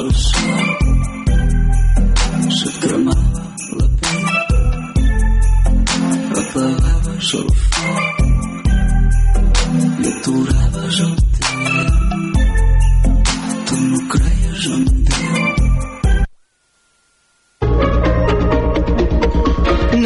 el 0.00 0.10
sol 0.14 0.68
se't 2.58 2.76
cremava 2.82 3.42
la 3.78 3.86
pell 4.00 4.26
apagaves 6.40 7.28
el 7.40 7.48
foc 7.74 8.16
i 10.02 10.06
aturaves 10.12 10.96
el 11.06 11.14
temps 11.38 11.94
tu 13.70 13.76
no 13.90 13.98
creies 14.16 14.62
en 14.76 14.82
Déu. 15.10 15.42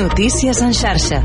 Notícies 0.03 0.59
en 0.69 0.73
xarxa. 0.83 1.19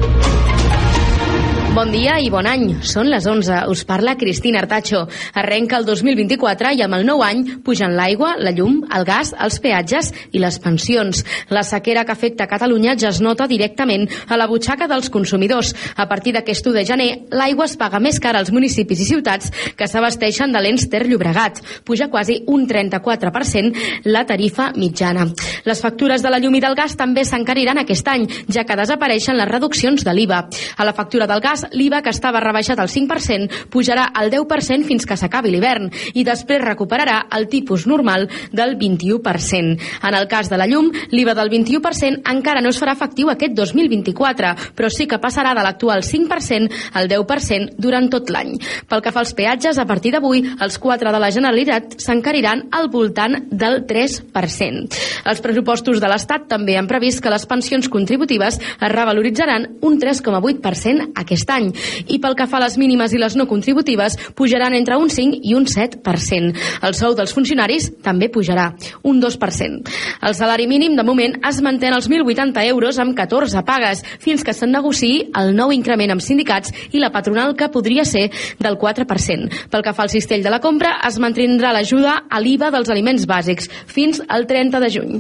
Bon 1.74 1.90
dia 1.90 2.20
i 2.22 2.28
bon 2.30 2.46
any. 2.46 2.68
Són 2.86 3.08
les 3.10 3.26
11. 3.26 3.64
Us 3.74 3.82
parla 3.90 4.14
Cristina 4.14 4.60
Artacho. 4.62 5.08
Arrenca 5.42 5.80
el 5.80 5.88
2024 5.88 6.70
i 6.78 6.84
amb 6.86 6.94
el 7.00 7.06
nou 7.08 7.24
any 7.26 7.40
pugen 7.66 7.96
l'aigua, 7.98 8.36
la 8.38 8.52
llum, 8.54 8.76
el 8.94 9.02
gas, 9.08 9.32
els 9.42 9.58
peatges 9.58 10.12
i 10.38 10.42
les 10.44 10.60
pensions. 10.62 11.24
La 11.50 11.64
sequera 11.66 12.04
que 12.06 12.14
afecta 12.14 12.46
Catalunya 12.52 12.94
ja 13.02 13.10
es 13.10 13.24
nota 13.26 13.48
directament 13.50 14.06
a 14.30 14.38
la 14.38 14.46
butxaca 14.52 14.86
dels 14.92 15.10
consumidors. 15.10 15.72
A 15.98 16.06
partir 16.12 16.36
d'aquest 16.36 16.70
1 16.70 16.76
de 16.78 16.84
gener, 16.86 17.08
l'aigua 17.34 17.66
es 17.66 17.74
paga 17.82 17.98
més 17.98 18.22
cara 18.22 18.38
als 18.38 18.54
municipis 18.54 19.02
i 19.02 19.10
ciutats 19.10 19.50
que 19.74 19.90
s'abasteixen 19.90 20.54
de 20.54 20.62
l'Ens 20.62 20.86
Ter 20.94 21.08
Llobregat. 21.10 21.64
Puja 21.90 22.12
quasi 22.14 22.44
un 22.54 22.68
34% 22.70 24.06
la 24.14 24.28
tarifa 24.30 24.70
mitjana. 24.78 25.26
Les 25.66 25.82
factures 25.82 26.22
de 26.22 26.30
la 26.30 26.38
llum 26.38 26.54
i 26.54 26.62
del 26.62 26.78
gas 26.78 26.94
també 27.02 27.26
s'encariran 27.26 27.82
aquest 27.82 28.14
any, 28.14 28.30
ja 28.46 28.62
que 28.62 28.78
desapareixen 28.78 29.42
les 29.42 29.50
reduccions 29.50 30.06
de 30.06 30.14
l'IVA. 30.14 30.46
A 30.78 30.86
la 30.86 30.94
factura 30.94 31.26
del 31.26 31.42
gas 31.42 31.63
l'IVA 31.72 32.02
que 32.04 32.12
estava 32.14 32.42
rebaixat 32.44 32.80
al 32.80 32.92
5% 32.92 33.70
pujarà 33.74 34.10
al 34.14 34.32
10% 34.34 34.88
fins 34.88 35.08
que 35.08 35.18
s'acabi 35.18 35.54
l'hivern 35.54 35.90
i 36.14 36.26
després 36.28 36.64
recuperarà 36.64 37.24
el 37.38 37.48
tipus 37.52 37.88
normal 37.88 38.28
del 38.52 38.78
21%. 38.78 39.78
En 40.04 40.18
el 40.18 40.28
cas 40.28 40.50
de 40.50 40.58
la 40.60 40.68
llum, 40.68 40.92
l'IVA 41.12 41.36
del 41.38 41.52
21% 41.52 42.24
encara 42.34 42.62
no 42.62 42.74
es 42.74 42.80
farà 42.82 42.96
efectiu 42.98 43.30
aquest 43.32 43.56
2024, 43.58 44.54
però 44.76 44.90
sí 44.92 45.08
que 45.08 45.22
passarà 45.22 45.54
de 45.56 45.64
l'actual 45.66 46.04
5% 46.04 46.70
al 46.94 47.10
10% 47.12 47.78
durant 47.78 48.10
tot 48.12 48.30
l'any. 48.34 48.56
Pel 48.90 49.04
que 49.04 49.14
fa 49.14 49.24
als 49.24 49.34
peatges, 49.38 49.80
a 49.80 49.88
partir 49.90 50.14
d'avui, 50.14 50.44
els 50.62 50.80
quatre 50.82 51.12
de 51.14 51.22
la 51.22 51.32
Generalitat 51.34 51.98
s'encariran 52.02 52.68
al 52.72 52.90
voltant 52.94 53.40
del 53.52 53.84
3%. 53.90 55.02
Els 55.30 55.44
pressupostos 55.44 56.02
de 56.02 56.10
l'Estat 56.12 56.48
també 56.52 56.78
han 56.78 56.90
previst 56.90 57.24
que 57.24 57.32
les 57.34 57.46
pensions 57.50 57.90
contributives 57.90 58.60
es 58.60 58.92
revaloritzaran 58.94 59.70
un 59.82 60.00
3,8% 60.00 61.12
aquest 61.24 61.50
any 61.54 61.72
i 62.08 62.20
pel 62.24 62.36
que 62.38 62.48
fa 62.50 62.60
a 62.60 62.66
les 62.66 62.78
mínimes 62.82 63.14
i 63.14 63.22
les 63.22 63.38
no 63.40 63.48
contributives 63.50 64.18
pujaran 64.38 64.76
entre 64.78 64.98
un 64.98 65.10
5 65.10 65.40
i 65.44 65.56
un 65.58 65.66
7%. 65.70 66.54
El 66.84 66.98
sou 66.98 67.16
dels 67.18 67.34
funcionaris 67.36 67.90
també 68.04 68.30
pujarà, 68.34 68.72
un 69.04 69.22
2%. 69.22 69.94
El 70.22 70.36
salari 70.38 70.68
mínim 70.68 70.98
de 70.98 71.06
moment 71.06 71.38
es 71.48 71.62
manté 71.62 71.90
als 71.90 72.10
1.080 72.10 72.66
euros 72.70 73.00
amb 73.00 73.16
14 73.18 73.64
pagues 73.68 74.04
fins 74.20 74.44
que 74.44 74.54
se'n 74.54 74.74
negociï 74.74 75.30
el 75.40 75.54
nou 75.56 75.74
increment 75.76 76.16
amb 76.16 76.24
sindicats 76.24 76.74
i 76.92 77.02
la 77.02 77.12
patronal 77.14 77.56
que 77.56 77.70
podria 77.74 78.06
ser 78.06 78.30
del 78.60 78.78
4%. 78.80 79.68
Pel 79.70 79.86
que 79.86 79.94
fa 79.94 80.08
al 80.08 80.14
cistell 80.14 80.44
de 80.44 80.54
la 80.54 80.62
compra, 80.64 80.98
es 81.08 81.20
mantindrà 81.20 81.74
l'ajuda 81.74 82.24
a 82.30 82.42
l'IVA 82.44 82.72
dels 82.74 82.94
aliments 82.94 83.28
bàsics 83.30 83.70
fins 83.88 84.22
al 84.28 84.48
30 84.50 84.84
de 84.84 84.94
juny. 84.98 85.14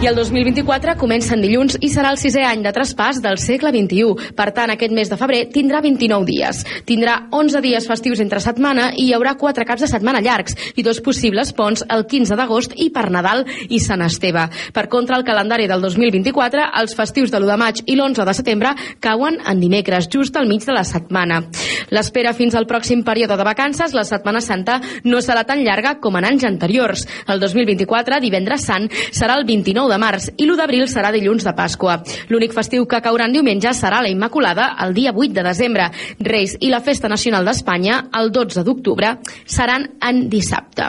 I 0.00 0.06
el 0.08 0.14
2024 0.16 0.94
comença 0.96 1.34
en 1.36 1.42
dilluns 1.44 1.74
i 1.84 1.90
serà 1.92 2.08
el 2.14 2.16
sisè 2.16 2.40
any 2.48 2.62
de 2.64 2.70
traspàs 2.72 3.18
del 3.20 3.36
segle 3.36 3.68
XXI. 3.68 4.30
Per 4.32 4.46
tant, 4.56 4.70
aquest 4.72 4.94
mes 4.96 5.10
de 5.12 5.16
febrer 5.20 5.40
tindrà 5.52 5.82
29 5.84 6.24
dies. 6.24 6.62
Tindrà 6.88 7.18
11 7.36 7.60
dies 7.60 7.84
festius 7.84 8.22
entre 8.24 8.40
setmana 8.40 8.86
i 8.94 9.10
hi 9.10 9.12
haurà 9.12 9.34
4 9.36 9.66
caps 9.68 9.84
de 9.84 9.90
setmana 9.90 10.22
llargs 10.24 10.56
i 10.80 10.84
dos 10.86 11.02
possibles 11.04 11.52
ponts 11.52 11.84
el 11.84 12.06
15 12.08 12.38
d'agost 12.40 12.72
i 12.80 12.88
per 12.94 13.10
Nadal 13.12 13.44
i 13.68 13.82
Sant 13.84 14.00
Esteve. 14.06 14.46
Per 14.72 14.86
contra, 14.88 15.18
el 15.20 15.26
calendari 15.28 15.68
del 15.68 15.84
2024, 15.84 16.64
els 16.80 16.96
festius 16.96 17.28
de 17.28 17.36
l'1 17.42 17.52
de 17.52 17.58
maig 17.60 17.84
i 17.84 17.98
l'11 17.98 18.24
de 18.24 18.36
setembre 18.40 18.72
cauen 19.04 19.36
en 19.44 19.60
dimecres, 19.60 20.08
just 20.08 20.40
al 20.40 20.48
mig 20.48 20.64
de 20.64 20.78
la 20.78 20.86
setmana. 20.88 21.42
L'espera 21.92 22.32
fins 22.32 22.56
al 22.56 22.64
pròxim 22.70 23.04
període 23.04 23.36
de 23.36 23.44
vacances, 23.44 23.92
la 23.92 24.06
Setmana 24.08 24.40
Santa, 24.40 24.80
no 25.04 25.20
serà 25.20 25.44
tan 25.44 25.60
llarga 25.60 25.98
com 26.00 26.16
en 26.16 26.24
anys 26.24 26.48
anteriors. 26.48 27.04
El 27.28 27.44
2024, 27.44 28.20
divendres 28.24 28.64
sant, 28.64 28.88
serà 29.12 29.36
el 29.36 29.44
29 29.44 29.89
de 29.90 29.98
març 30.00 30.30
i 30.36 30.46
l'1 30.46 30.56
d'abril 30.58 30.86
serà 30.88 31.10
dilluns 31.12 31.44
de 31.44 31.54
Pasqua. 31.56 31.98
L'únic 32.30 32.54
festiu 32.56 32.86
que 32.88 33.02
caurà 33.02 33.26
en 33.28 33.34
diumenge 33.34 33.72
serà 33.76 34.00
la 34.02 34.10
Immaculada 34.12 34.76
el 34.84 34.94
dia 34.94 35.12
8 35.14 35.34
de 35.36 35.44
desembre. 35.46 35.90
Reis 36.20 36.56
i 36.60 36.70
la 36.70 36.80
Festa 36.80 37.08
Nacional 37.10 37.44
d'Espanya 37.44 38.00
el 38.20 38.30
12 38.32 38.64
d'octubre 38.64 39.16
seran 39.44 39.88
en 40.06 40.22
dissabte. 40.30 40.88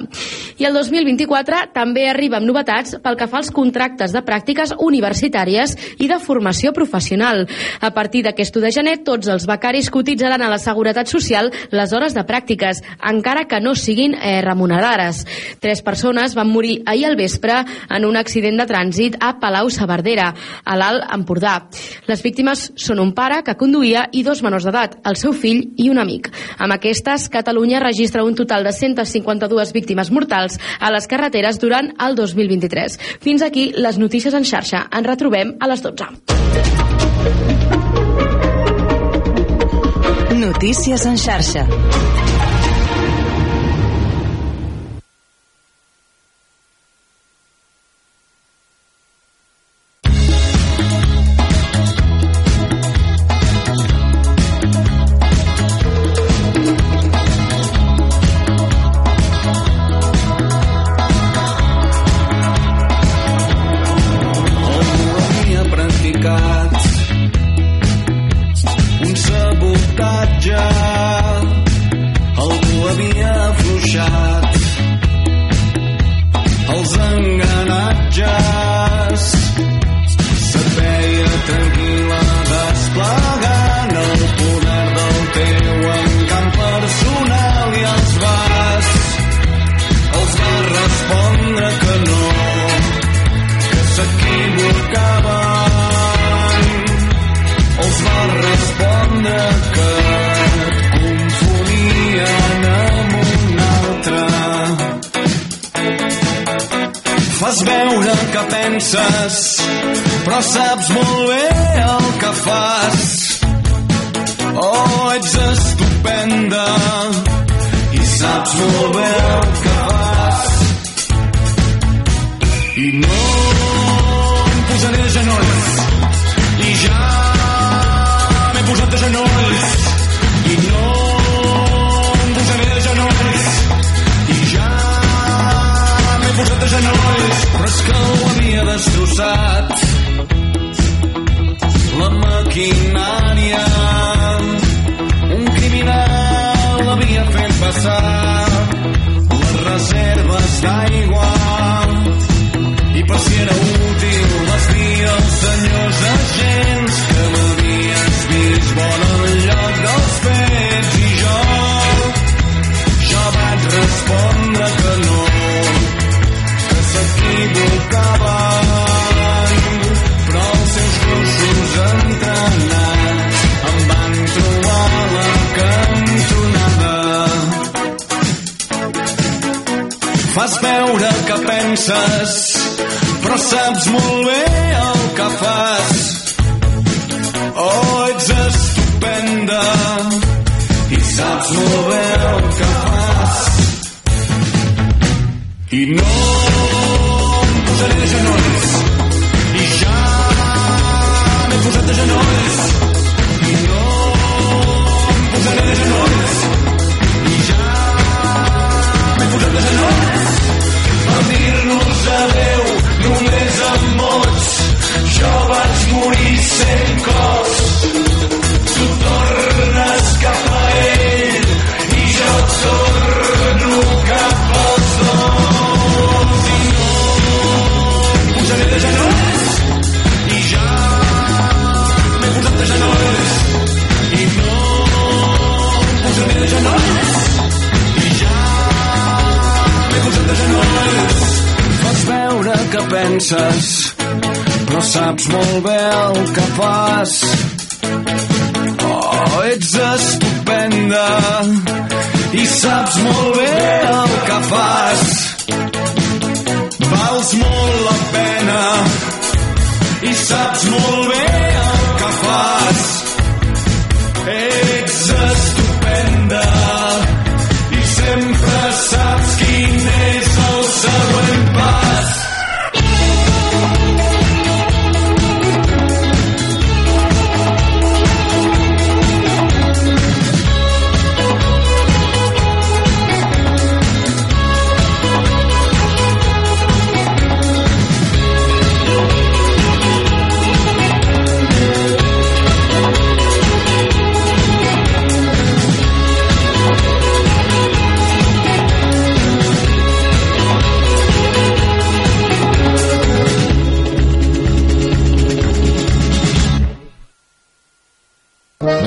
I 0.62 0.68
el 0.70 0.78
2024 0.78 1.72
també 1.74 2.08
arriba 2.10 2.38
amb 2.38 2.48
novetats 2.48 2.98
pel 3.02 3.18
que 3.18 3.28
fa 3.32 3.42
als 3.42 3.52
contractes 3.56 4.14
de 4.14 4.24
pràctiques 4.26 4.76
universitàries 4.78 5.76
i 6.00 6.10
de 6.12 6.20
formació 6.22 6.74
professional. 6.74 7.48
A 7.82 7.92
partir 7.96 8.24
d'aquest 8.26 8.56
1 8.56 8.66
de 8.66 8.72
gener, 8.72 8.98
tots 9.08 9.30
els 9.32 9.48
becaris 9.50 9.90
cotitzaran 9.90 10.42
a 10.42 10.50
la 10.52 10.60
Seguretat 10.62 11.10
Social 11.10 11.52
les 11.72 11.94
hores 11.94 12.14
de 12.14 12.26
pràctiques, 12.28 12.84
encara 13.12 13.48
que 13.48 13.62
no 13.64 13.74
siguin 13.76 14.16
eh, 14.16 14.42
remunerades. 14.46 15.26
Tres 15.60 15.82
persones 15.82 16.36
van 16.36 16.52
morir 16.52 16.82
ahir 16.86 17.08
al 17.08 17.16
vespre 17.16 17.64
en 17.90 18.06
un 18.06 18.18
accident 18.18 18.60
de 18.60 18.68
trànsit 18.68 18.91
a 19.20 19.34
Palau-Saverdera, 19.40 20.34
a 20.66 20.76
l'Alt 20.78 21.08
Empordà. 21.14 21.68
Les 22.08 22.22
víctimes 22.24 22.72
són 22.76 23.00
un 23.00 23.14
pare 23.18 23.42
que 23.44 23.58
conduïa 23.58 24.08
i 24.12 24.24
dos 24.24 24.42
menors 24.44 24.66
d'edat, 24.68 25.00
el 25.08 25.16
seu 25.16 25.34
fill 25.34 25.74
i 25.78 25.90
un 25.90 26.00
amic. 26.02 26.30
Amb 26.58 26.76
aquestes, 26.76 27.30
Catalunya 27.32 27.80
registra 27.84 28.24
un 28.24 28.36
total 28.36 28.64
de 28.64 28.74
152 28.74 29.74
víctimes 29.74 30.12
mortals 30.12 30.60
a 30.80 30.92
les 30.92 31.08
carreteres 31.08 31.60
durant 31.60 31.94
el 32.00 32.16
2023. 32.16 33.00
Fins 33.22 33.42
aquí 33.42 33.72
les 33.76 33.98
notícies 33.98 34.34
en 34.34 34.46
xarxa. 34.46 34.88
Ens 34.92 35.08
retrobem 35.08 35.56
a 35.60 35.72
les 35.72 35.82
12. 35.82 36.12
Notícies 40.42 41.06
en 41.06 41.18
xarxa. 41.18 41.68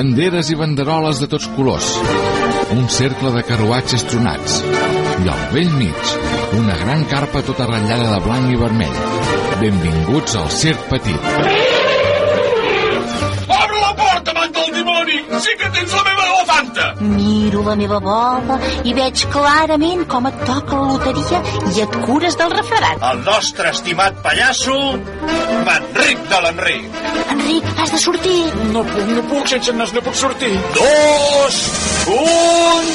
Banderes 0.05 0.51
i 0.53 0.55
banderoles 0.61 1.17
de 1.23 1.27
tots 1.33 1.47
colors. 1.57 1.87
Un 2.75 2.83
cercle 2.93 3.31
de 3.33 3.43
carruatges 3.49 4.05
tronats. 4.11 4.59
I 5.25 5.31
al 5.33 5.47
vell 5.55 5.73
mig, 5.79 6.13
una 6.59 6.77
gran 6.83 7.07
carpa 7.09 7.41
tota 7.49 7.65
ratllada 7.71 8.11
de 8.13 8.21
blanc 8.27 8.53
i 8.53 8.61
vermell. 8.61 9.01
Benvinguts 9.63 10.37
al 10.43 10.53
Circ 10.61 10.85
Petit. 10.93 11.29
Obre 13.49 13.81
la 13.81 13.95
porta, 14.03 14.37
amant 14.37 14.59
del 14.61 14.75
dimoni! 14.77 15.23
Sí 15.47 15.57
que 15.63 15.73
tens 15.79 15.97
la! 15.97 16.04
Miro 17.05 17.63
la 17.67 17.77
meva 17.79 18.01
bola 18.01 18.59
i 18.85 18.95
veig 18.97 19.27
clarament 19.33 20.05
com 20.11 20.29
et 20.31 20.41
toca 20.49 20.81
la 20.81 20.95
loteria 20.95 21.43
i 21.75 21.85
et 21.85 21.99
cures 22.07 22.39
del 22.41 22.55
refredat. 22.55 23.05
El 23.11 23.23
nostre 23.27 23.71
estimat 23.75 24.21
pallasso, 24.25 24.79
Manric 25.69 26.25
de 26.31 26.41
l'Enric. 26.45 27.01
Enric, 27.35 27.71
has 27.79 27.93
de 27.95 28.01
sortir. 28.07 28.41
No 28.73 28.85
puc, 28.89 29.13
no 29.17 29.27
puc, 29.31 29.49
sense 29.55 29.77
nas 29.77 29.95
no 29.97 30.03
puc 30.05 30.17
sortir. 30.19 30.53
Dos, 30.79 31.61
un... 32.15 32.93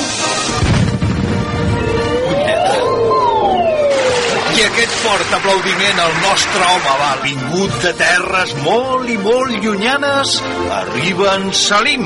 I 4.59 4.63
aquest 4.65 4.95
fort 5.05 5.33
aplaudiment 5.37 5.99
al 6.03 6.15
nostre 6.19 6.65
home 6.67 6.95
va 6.99 7.11
vingut 7.23 7.75
de 7.85 7.93
terres 8.01 8.51
molt 8.65 9.07
i 9.07 9.15
molt 9.21 9.55
llunyanes. 9.63 10.33
Arriba 10.81 11.35
en 11.37 11.53
Salim, 11.55 12.03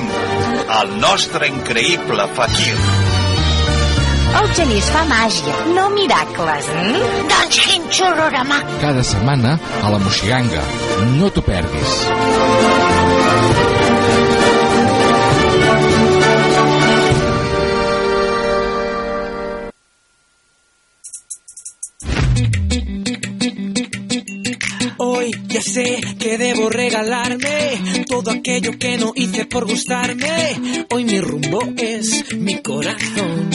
el 0.81 0.94
nostre 1.00 1.48
increïble 1.52 2.25
fakir. 2.38 2.74
El 4.40 4.50
genís 4.58 4.88
fa 4.90 5.04
màgia, 5.06 5.54
no 5.75 5.86
miracles. 5.94 6.69
Mm? 6.80 7.28
Doncs 7.30 7.62
quin 7.68 7.86
xurorama. 7.94 8.57
Cada 8.81 9.06
setmana 9.06 9.57
a 9.83 9.94
la 9.94 10.02
Moixiganga. 10.02 10.66
No 11.19 11.30
t'ho 11.30 11.45
perdis. 11.45 11.97
Hoy 25.23 25.31
ya 25.47 25.61
sé 25.61 26.01
que 26.19 26.37
debo 26.37 26.69
regalarme 26.69 28.03
todo 28.09 28.30
aquello 28.30 28.77
que 28.77 28.97
no 28.97 29.13
hice 29.15 29.45
por 29.45 29.65
gustarme. 29.65 30.85
Hoy 30.89 31.06
mi 31.06 31.21
rumbo 31.21 31.61
es 31.77 32.35
mi 32.35 32.61
corazón. 32.61 33.49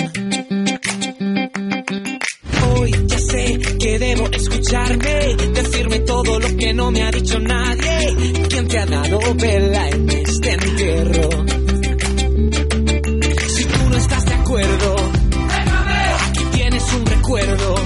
Hoy 2.73 2.91
ya 3.07 3.19
sé 3.19 3.59
que 3.79 3.99
debo 3.99 4.31
escucharme, 4.31 5.37
decirme 5.53 5.99
todo 6.01 6.41
lo 6.41 6.57
que 6.57 6.73
no 6.73 6.91
me 6.91 7.03
ha 7.03 7.11
dicho 7.11 7.39
nadie. 7.39 8.17
¿Quién 8.49 8.67
te 8.67 8.79
ha 8.79 8.87
dado 8.87 9.21
vela 9.35 9.89
en 9.91 10.09
este 10.09 10.53
entierro? 10.53 11.29
Si 13.47 13.65
tú 13.65 13.91
no 13.91 13.97
estás 13.99 14.25
de 14.25 14.33
acuerdo, 14.33 14.97
aquí 16.31 16.45
tienes 16.51 16.93
un 16.95 17.05
recuerdo. 17.05 17.78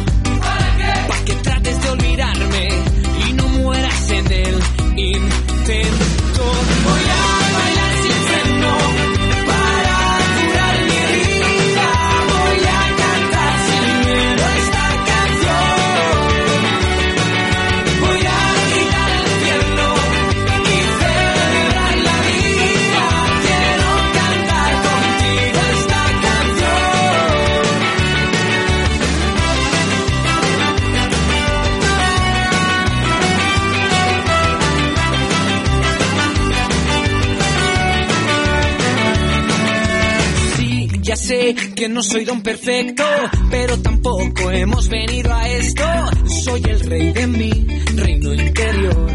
Que 41.33 41.89
no 41.89 42.03
soy 42.03 42.27
don 42.27 42.43
perfecto, 42.43 43.05
pero 43.51 43.81
tampoco 43.81 44.51
hemos 44.51 44.89
venido 44.89 45.33
a 45.33 45.49
esto. 45.49 45.83
Soy 46.45 46.63
el 46.69 46.81
rey 46.81 47.13
de 47.13 47.27
mi 47.27 47.51
reino 47.97 48.35
interior. 48.35 49.11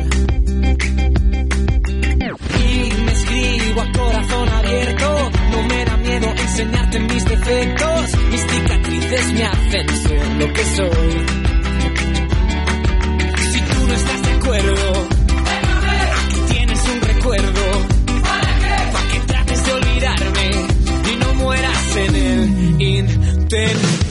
Y 2.59 3.01
me 3.03 3.11
escribo 3.11 3.81
a 3.81 3.91
corazón 3.91 4.49
abierto, 4.49 5.31
no 5.51 5.63
me 5.67 5.85
da 5.85 5.97
miedo 5.97 6.27
enseñarte 6.35 6.99
mis 7.01 7.25
defectos. 7.25 8.17
Mis 8.31 8.41
cicatrices 8.41 9.33
me 9.33 9.43
hacen 9.43 9.89
ser 9.89 10.27
lo 10.37 10.53
que 10.53 10.65
soy. 10.65 11.25
Si 13.51 13.61
tú 13.61 13.87
no 13.87 13.93
estás 13.93 14.21
de 14.23 14.31
acuerdo, 14.31 15.06
y 23.49 24.06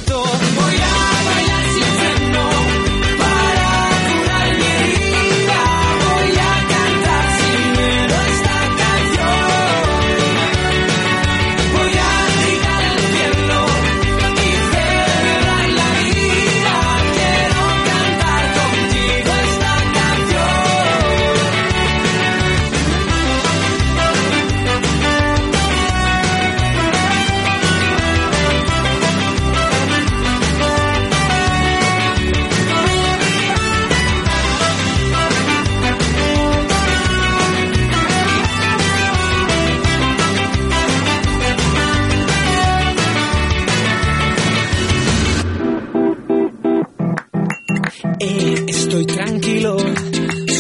Eh, 48.19 48.65
estoy 48.69 49.05
tranquilo, 49.05 49.77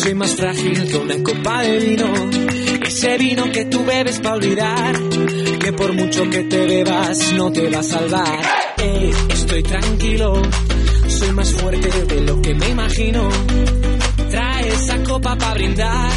soy 0.02 0.14
más 0.14 0.34
frágil 0.34 0.88
que 0.88 0.96
una 0.98 1.22
copa 1.22 1.62
de 1.62 1.78
vino. 1.78 2.12
Ese 2.86 3.16
vino 3.16 3.50
que 3.50 3.64
tú 3.64 3.84
bebes 3.84 4.20
para 4.20 4.34
olvidar, 4.34 4.94
que 5.58 5.72
por 5.72 5.92
mucho 5.94 6.28
que 6.28 6.44
te 6.44 6.66
bebas 6.66 7.32
no 7.32 7.50
te 7.50 7.70
va 7.70 7.78
a 7.78 7.82
salvar. 7.82 8.40
Eh, 8.78 9.10
estoy 9.30 9.62
tranquilo, 9.62 10.42
soy 11.08 11.32
más 11.32 11.52
fuerte 11.52 11.88
de 12.04 12.20
lo 12.20 12.42
que 12.42 12.54
me 12.54 12.68
imagino. 12.68 13.28
Trae 14.30 14.68
esa 14.68 15.02
copa 15.02 15.36
para 15.36 15.54
brindar 15.54 16.10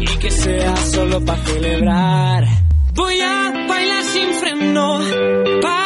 y 0.00 0.18
que 0.18 0.30
sea 0.30 0.76
solo 0.76 1.24
para 1.24 1.44
celebrar. 1.44 2.44
Voy 2.94 3.20
a 3.20 3.66
bailar 3.68 4.04
sin 4.04 4.34
freno. 4.34 5.00
Pa 5.62 5.81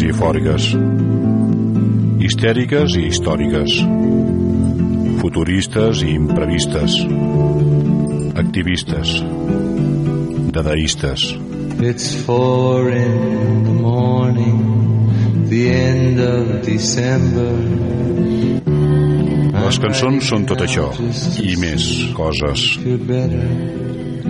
i 0.00 0.08
eufòriques, 0.08 0.64
histèriques 2.24 2.94
i 2.96 3.02
històriques, 3.10 3.74
futuristes 5.20 6.00
i 6.02 6.14
imprevistes, 6.16 6.96
activistes, 8.40 9.20
dadaistes. 10.54 11.26
It's 11.82 12.14
four 12.24 12.88
in 12.88 13.64
the 13.64 13.76
morning, 13.82 15.50
the 15.50 15.68
end 15.68 16.20
of 16.20 16.64
December. 16.64 17.52
Les 19.62 19.78
cançons 19.78 20.24
són 20.24 20.46
tot 20.48 20.64
això 20.64 20.88
i 21.42 21.56
més 21.60 21.90
coses. 22.16 22.78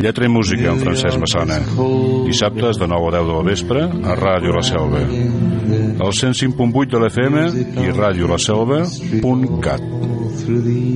Lletra 0.02 0.26
i 0.26 0.31
música 0.33 0.73
en 0.73 0.81
Francesc 0.81 1.21
Massana. 1.21 1.61
Dissabtes 2.26 2.81
de 2.81 2.88
9 2.88 3.11
a 3.12 3.19
10 3.21 3.26
de 3.28 3.35
la 3.37 3.42
vespre 3.47 3.85
a 3.85 4.16
Ràdio 4.19 4.57
La 4.57 4.64
Selva. 4.66 5.02
El 6.02 6.11
105.8 6.11 6.90
de 6.90 6.99
l'FM 6.99 7.37
i 7.85 7.90
radiolaselva.cat. 7.94 9.82
through 10.42 10.62
the 10.62 10.92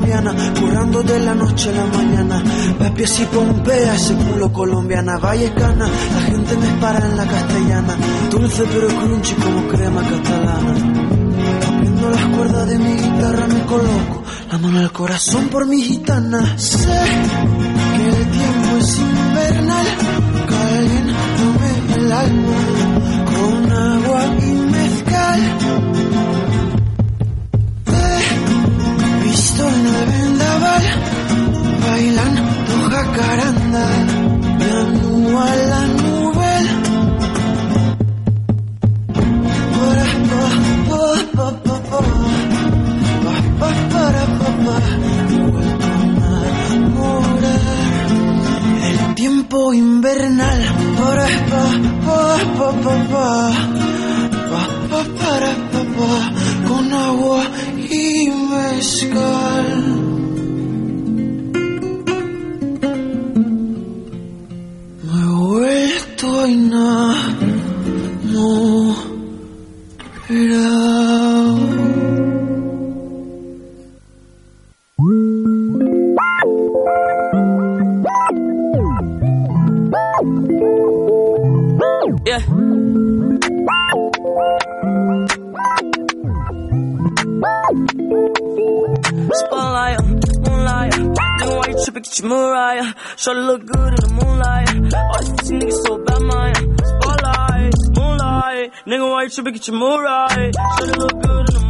colombiana, 0.00 0.34
currando 0.58 1.02
de 1.02 1.20
la 1.20 1.34
noche 1.34 1.70
a 1.70 1.72
la 1.72 1.84
mañana, 1.86 2.42
papias 2.78 3.20
y 3.20 3.24
pompea, 3.24 3.94
ese 3.94 4.14
culo 4.14 4.52
colombiana, 4.52 5.18
vallecana, 5.18 5.86
la 5.86 6.20
gente 6.22 6.56
me 6.56 6.80
para 6.80 7.06
en 7.06 7.16
la 7.16 7.26
castellana, 7.26 7.96
dulce 8.30 8.64
pero 8.72 8.88
crunchy 8.88 9.34
como 9.34 9.68
crema 9.68 10.02
catalana. 10.02 10.74
Las 12.10 12.36
cuerdas 12.36 12.68
de 12.68 12.78
mi 12.78 12.92
guitarra 12.92 13.46
me 13.46 13.60
coloco 13.66 14.24
la 14.50 14.58
mano 14.58 14.78
al 14.80 14.90
corazón 14.90 15.48
por 15.48 15.66
mi 15.66 15.82
gitana. 15.82 16.58
Sé 16.58 16.78
que 16.78 18.08
el 18.08 18.30
tiempo 18.30 18.76
es 18.80 18.98
invernal, 18.98 19.86
caliéntame 20.48 21.94
el 21.96 22.12
alma 22.12 22.52
con 23.26 23.72
agua 23.72 24.24
y 24.40 24.52
mezcal. 24.72 25.69
Vendaval, 30.70 30.84
bailando 31.80 32.42
jacaranda, 32.90 33.86
piano 34.58 35.40
a 35.40 35.56
la 35.70 35.82
nube. 35.86 36.54
Para, 39.76 40.08
pa, 40.30 40.44
pa, 40.88 41.02
pa, 41.36 41.48
pa, 41.64 41.76
pa. 41.90 42.00
Pa, 43.24 43.34
pa, 43.58 43.70
para, 43.92 44.24
pa, 44.38 44.50
pa. 44.64 44.76
Enamorar. 46.72 47.68
El 48.88 48.98
tiempo 49.14 49.58
invernal. 49.74 50.60
Para, 50.98 51.26
pa, 51.50 51.64
pa, 52.06 52.20
pa, 52.58 52.68
pa, 52.84 52.94
pa. 53.12 53.28
Pa, 54.50 54.62
pa, 54.90 55.00
para, 55.20 55.52
pa, 55.72 55.82
pa. 55.96 56.12
Con 56.68 56.92
agua 56.92 57.42
y 57.76 58.30
mezcal. 58.30 59.79
Shorty 93.20 93.40
look 93.40 93.66
good 93.66 93.88
in 93.88 94.00
the 94.00 94.08
moonlight. 94.16 94.94
All 94.96 95.20
these 95.20 95.50
niggas 95.52 95.84
so 95.84 95.98
bad, 95.98 96.22
mine. 96.22 96.54
Spotlight, 96.88 97.74
moonlight. 97.92 98.72
Nigga, 98.86 99.10
why 99.10 99.24
you 99.24 99.28
tripping? 99.28 99.52
Get 99.52 99.68
your 99.68 99.76
Mariah. 99.76 100.50
Shorty 100.78 100.92
look 100.98 101.20
good 101.20 101.44
in 101.44 101.54
the 101.54 101.60
moonlight. 101.60 101.69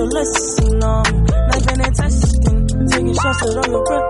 You're 0.00 0.08
listening. 0.08 0.82
um, 0.82 1.02
not 1.76 1.94
testing. 1.94 2.66
Taking 2.88 3.14
shots 3.14 3.42
at 3.42 3.56
all 3.58 3.70
the 3.70 3.84
breath. 3.86 4.09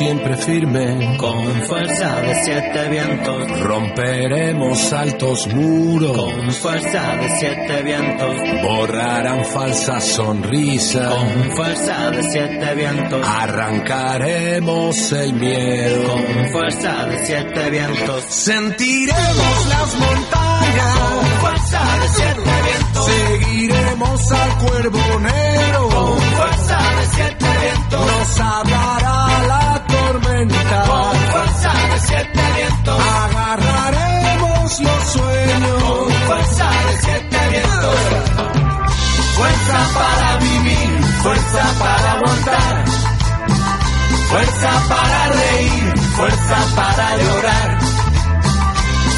Siempre 0.00 0.34
firme, 0.38 1.18
con 1.18 1.44
fuerza 1.66 2.22
de 2.22 2.34
siete 2.42 2.88
vientos. 2.88 3.60
Romperemos 3.60 4.92
altos 4.94 5.46
muros, 5.48 6.16
con 6.16 6.50
fuerza 6.52 7.16
de 7.16 7.28
siete 7.38 7.82
vientos. 7.82 8.34
Borrarán 8.62 9.44
falsas 9.44 10.02
sonrisas, 10.02 11.12
con 11.14 11.52
fuerza 11.54 12.10
de 12.12 12.22
siete 12.22 12.74
vientos. 12.76 13.28
Arrancaremos 13.28 15.12
el 15.12 15.34
miedo, 15.34 16.08
con 16.08 16.48
fuerza 16.50 17.04
de 17.04 17.26
siete 17.26 17.70
vientos. 17.70 18.24
Sentiremos 18.24 19.66
las 19.68 19.94
montañas 19.96 20.98
con 20.98 21.26
fuerza 21.42 21.80
de 22.00 22.08
siete 22.08 22.50
vientos. 22.64 23.06
Seguiremos 23.06 24.32
al 24.32 24.58
cuervo 24.66 25.20
negro 25.20 25.88
con 25.90 26.18
fuerza 26.18 26.78
de 26.78 27.06
siete 27.14 27.46
vientos. 27.60 28.06
Nos 28.06 28.40
hablará 28.40 29.46
la 29.46 29.79
con 30.48 31.14
fuerza 31.32 31.72
de 31.92 32.00
siete 32.00 32.40
vientos. 32.56 33.00
Agarraremos 33.00 34.80
los 34.80 35.04
sueños 35.12 35.82
con 35.82 36.12
fuerza 36.12 36.70
de 36.70 37.00
siete 37.02 37.38
vientos. 37.50 37.96
Fuerza 39.36 39.78
para 39.94 40.36
vivir, 40.38 41.04
fuerza 41.22 41.62
para 41.78 42.12
aguantar. 42.12 42.84
Fuerza 44.30 44.70
para 44.88 45.28
reír, 45.28 45.98
fuerza 46.16 46.56
para 46.76 47.16
llorar. 47.16 47.78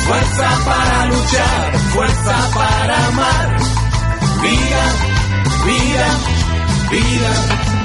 Fuerza 0.06 0.48
para 0.64 1.06
luchar, 1.06 1.78
fuerza 1.92 2.50
para 2.54 3.06
amar. 3.06 3.56
Vida, 4.42 4.84
vida, 5.66 6.06
vida. 6.90 7.81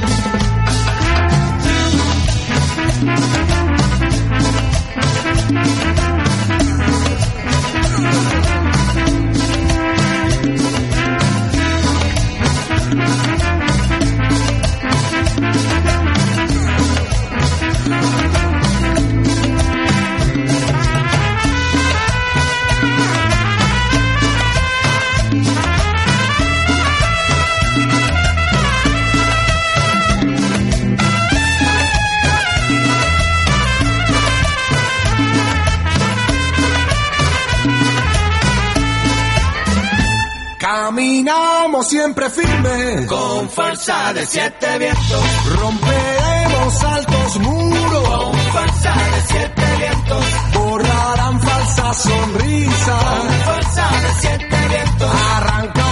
Siempre 41.97 42.29
firme, 42.29 43.07
con 43.07 43.49
fuerza 43.49 44.13
de 44.13 44.23
siete 44.27 44.77
vientos. 44.77 45.23
Romperemos 45.59 46.83
altos 46.83 47.39
muros, 47.39 48.07
con 48.07 48.39
fuerza 48.51 48.93
de 48.93 49.21
siete 49.27 49.65
vientos. 49.79 50.25
Borrarán 50.53 51.41
falsas 51.41 51.97
sonrisas, 51.97 53.03
con 53.03 53.31
fuerza 53.45 53.89
de 54.03 54.21
siete 54.21 54.67
vientos. 54.69 55.11
Arrancaremos 55.37 55.86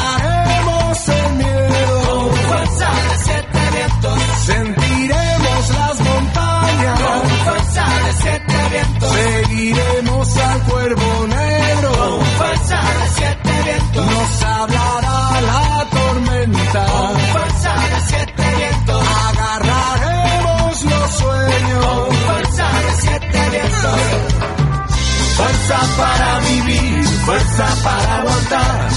Fuerza 25.35 25.79
para 25.97 26.39
vivir, 26.39 27.03
fuerza 27.25 27.67
para 27.83 28.17
aguantar. 28.19 28.89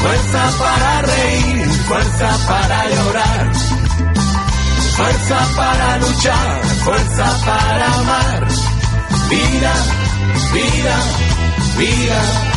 Fuerza 0.00 0.52
para 0.58 1.02
reír, 1.02 1.66
fuerza 1.88 2.38
para 2.46 2.88
llorar. 2.90 3.52
Fuerza 4.96 5.38
para 5.56 5.98
luchar, 5.98 6.64
fuerza 6.84 7.40
para 7.44 7.94
amar. 7.94 8.48
Vida, 9.28 9.72
vida, 10.52 10.96
vida. 11.76 12.53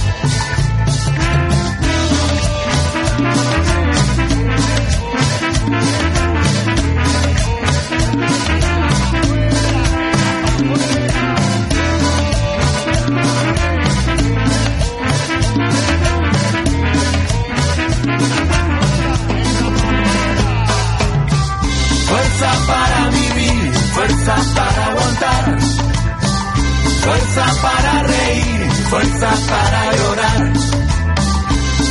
fuerza 27.08 27.46
para 27.62 28.04
reír, 28.04 28.72
fuerza 28.90 29.30
para 29.50 29.96
llorar, 29.96 30.54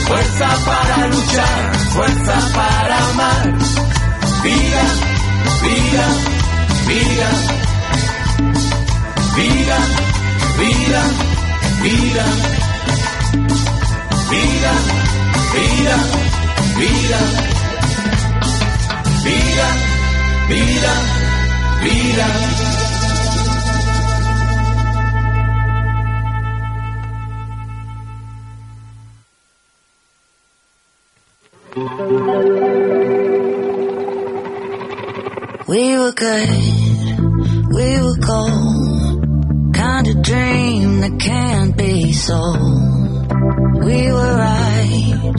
fuerza 0.07 0.49
para 0.67 1.07
luchar, 1.07 1.75
fuerza 1.95 2.35
para 2.55 2.99
amar. 2.99 3.45
Vida, 4.43 4.85
vida, 5.63 6.07
vida, 6.87 7.29
vida, 9.37 9.79
vida, 10.59 11.03
vida, 11.83 12.25
vida, 14.33 14.75
vida, 15.55 15.97
vida, 16.77 17.21
vida, 19.25 19.69
vida, 20.49 20.93
vida. 21.83 22.86
We 31.77 31.83
were 35.99 36.13
good, 36.13 36.49
we 37.69 38.01
were 38.01 38.17
cold. 38.17 39.75
Kind 39.75 40.09
of 40.09 40.23
dream 40.23 41.01
that 41.03 41.19
can't 41.21 41.77
be 41.77 42.15
sold. 42.15 42.57
We 43.85 44.11
were 44.11 44.37
right 44.39 45.35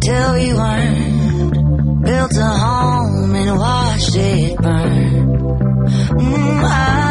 till 0.00 0.32
we 0.32 0.54
weren't. 0.54 2.04
Built 2.04 2.36
a 2.38 2.44
home 2.46 3.34
and 3.34 3.58
watched 3.58 4.16
it 4.16 4.56
burn. 4.56 5.28
Mm, 6.16 6.64
I 6.64 7.01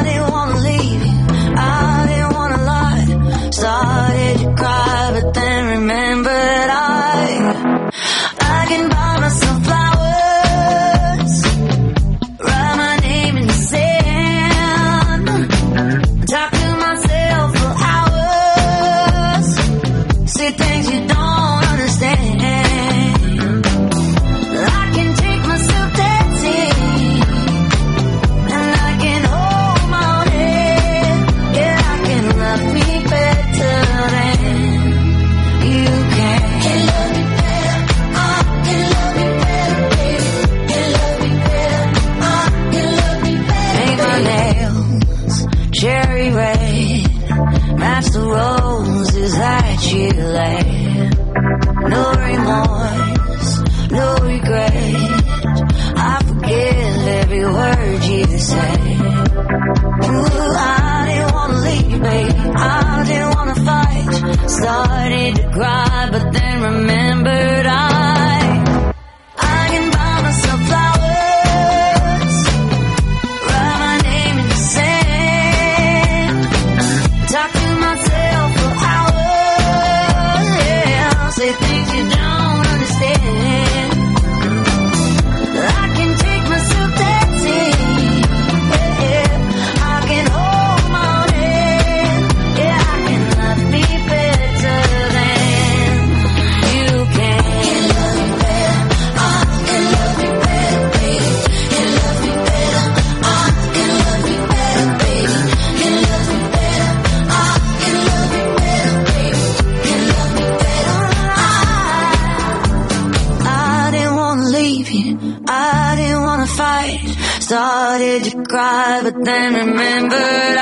and 119.34 119.56
remember 119.56 120.61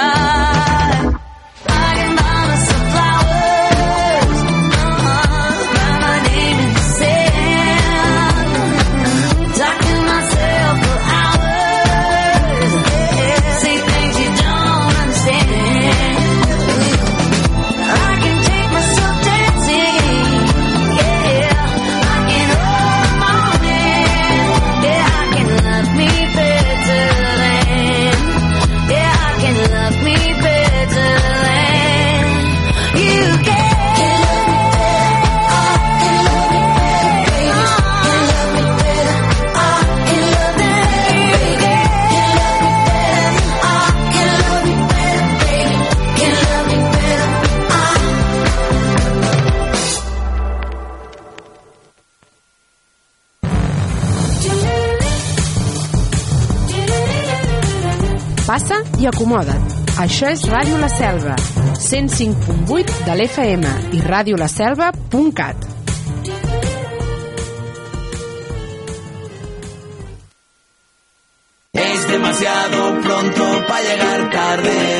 Passa 58.49 58.79
i 58.97 59.05
acomoda't. 59.05 59.73
Això 60.01 60.31
és 60.33 60.41
Ràdio 60.49 60.79
La 60.81 60.87
Selva, 60.89 61.35
105.8 61.85 62.95
de 63.05 63.13
l'FM 63.13 63.73
i 63.93 64.01
radiolaselva.cat. 64.01 65.67
Es 71.73 72.07
demasiado 72.07 73.01
pronto 73.05 73.45
para 73.67 73.83
llegar 73.83 74.31
tarde. 74.31 74.98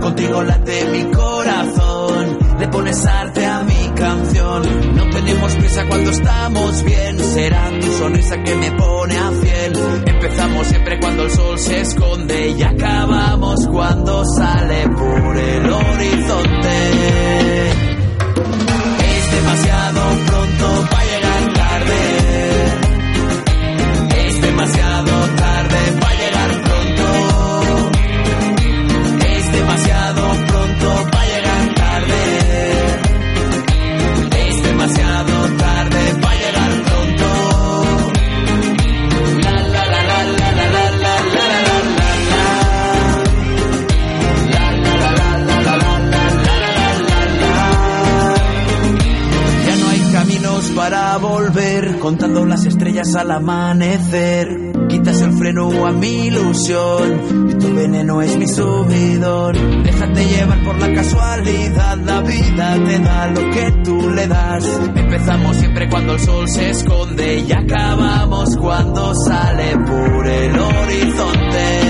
contigo 0.00 0.42
late 0.42 0.84
mi 0.86 1.04
corazón, 1.12 2.38
le 2.58 2.68
pones 2.68 3.06
arte 3.06 3.46
a 3.46 3.60
mi 3.60 3.88
canción. 3.94 4.96
No 4.96 5.10
tenemos 5.10 5.54
prisa 5.56 5.86
cuando 5.88 6.10
estamos 6.10 6.84
bien, 6.84 7.18
será 7.18 7.70
tu 7.80 7.86
sonrisa 7.98 8.42
que 8.42 8.54
me 8.56 8.72
pone 8.72 9.16
a 9.16 9.30
fiel. 9.30 9.72
Empezamos 10.06 10.66
siempre 10.66 10.98
cuando 11.00 11.24
el 11.24 11.30
sol 11.30 11.58
se 11.58 11.80
esconde 11.80 12.48
y 12.50 12.62
acabamos 12.62 13.66
cuando 13.68 14.24
sale 14.36 14.88
por 14.88 15.36
el 15.36 15.72
horizonte. 15.72 16.90
Es 19.16 19.32
demasiado 19.32 20.00
pronto 20.26 20.88
para 20.90 21.13
estrellas 52.62 53.14
al 53.16 53.32
amanecer. 53.32 54.72
Quitas 54.88 55.20
el 55.22 55.32
freno 55.32 55.86
a 55.86 55.90
mi 55.90 56.26
ilusión 56.26 57.48
y 57.50 57.54
tu 57.54 57.74
veneno 57.74 58.22
es 58.22 58.36
mi 58.36 58.46
subidón. 58.46 59.82
Déjate 59.82 60.24
llevar 60.24 60.62
por 60.62 60.78
la 60.78 60.94
casualidad, 60.94 61.98
la 61.98 62.20
vida 62.20 62.76
te 62.86 62.98
da 63.00 63.26
lo 63.26 63.50
que 63.50 63.72
tú 63.82 64.10
le 64.10 64.28
das. 64.28 64.64
Empezamos 64.94 65.56
siempre 65.56 65.88
cuando 65.90 66.14
el 66.14 66.20
sol 66.20 66.48
se 66.48 66.70
esconde 66.70 67.40
y 67.40 67.52
acabamos 67.52 68.56
cuando 68.56 69.14
sale 69.14 69.76
por 69.78 70.26
el 70.26 70.58
horizonte. 70.58 71.80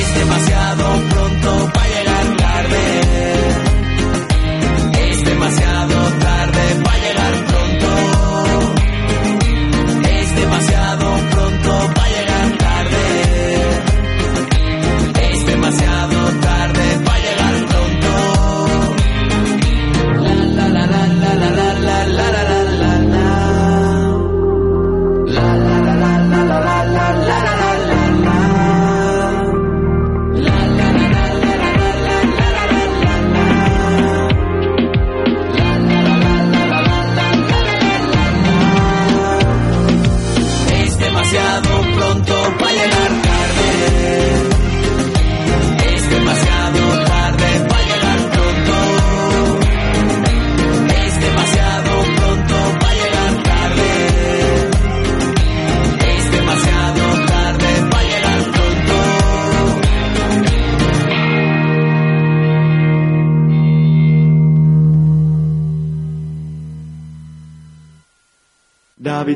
Es 0.00 0.18
demasiado 0.18 0.84
pronto 1.10 1.70
para 1.74 1.86
llegar 1.86 2.36
tarde. 2.36 2.87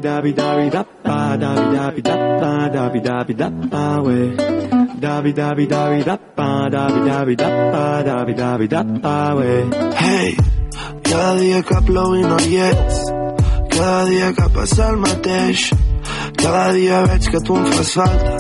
Dabi 0.03 0.33
dabi 0.35 0.35
dabi 0.35 0.71
da 0.71 0.83
ba 1.05 1.37
dabi 1.39 1.67
dabi 1.77 2.03
da 2.03 2.15
ba 2.41 2.53
dabi 2.75 3.01
dabi 3.07 3.35
da 3.39 3.49
ba 3.71 4.03
we. 4.03 4.35
Dabi 4.99 5.33
dabi 5.33 5.65
dabi 5.71 6.03
da 6.03 6.17
ba 6.37 6.49
dabi 6.75 7.01
dabi 7.09 7.35
da 7.37 7.49
ba 7.73 8.03
dabi 8.03 8.35
dabi 8.35 8.67
da 8.67 8.83
ba 8.83 9.35
we. 9.37 9.53
Hey, 9.95 10.35
cada 11.07 11.39
dia 11.39 11.63
que 11.63 11.79
plou 11.87 12.15
i 12.19 12.23
no 12.23 12.37
hi 12.37 12.57
ets, 12.69 12.99
cada 13.71 14.11
dia 14.11 14.33
que 14.33 14.47
passa 14.55 14.89
el 14.91 14.97
mateix, 15.05 15.71
cada 16.43 16.73
dia 16.73 16.99
veig 17.07 17.31
que 17.31 17.41
tu 17.47 17.57
em 17.57 17.67
fas 17.71 17.93
falta, 17.95 18.35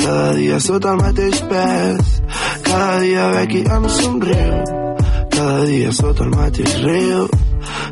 cada 0.00 0.34
dia 0.38 0.60
sota 0.60 0.94
el 0.94 1.02
mateix 1.04 1.42
pes, 1.50 2.22
cada 2.64 3.00
dia 3.04 3.26
veig 3.36 3.50
qui 3.52 3.62
em 3.68 3.88
somriu, 3.98 4.54
cada 5.28 5.60
dia 5.68 5.92
sota 5.92 6.24
el 6.24 6.32
mateix 6.32 6.72
riu, 6.88 7.28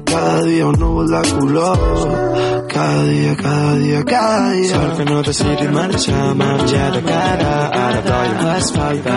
cada 0.08 0.40
dia 0.48 0.66
un 0.72 0.80
núvol 0.80 1.10
de 1.12 1.22
color, 1.36 2.33
cada 2.74 3.04
dia, 3.06 3.34
cada 3.36 3.78
dia, 3.78 4.04
cada 4.04 4.52
dia. 4.52 4.68
Sort 4.74 4.96
que 4.96 5.04
no 5.04 5.18
he 5.20 5.22
decidit 5.22 5.70
marxar, 5.70 6.24
enviat 6.34 6.92
de 6.94 7.02
cara, 7.02 7.52
ara 7.84 8.00
em 8.26 8.34
fas 8.42 8.70
falta. 8.76 9.16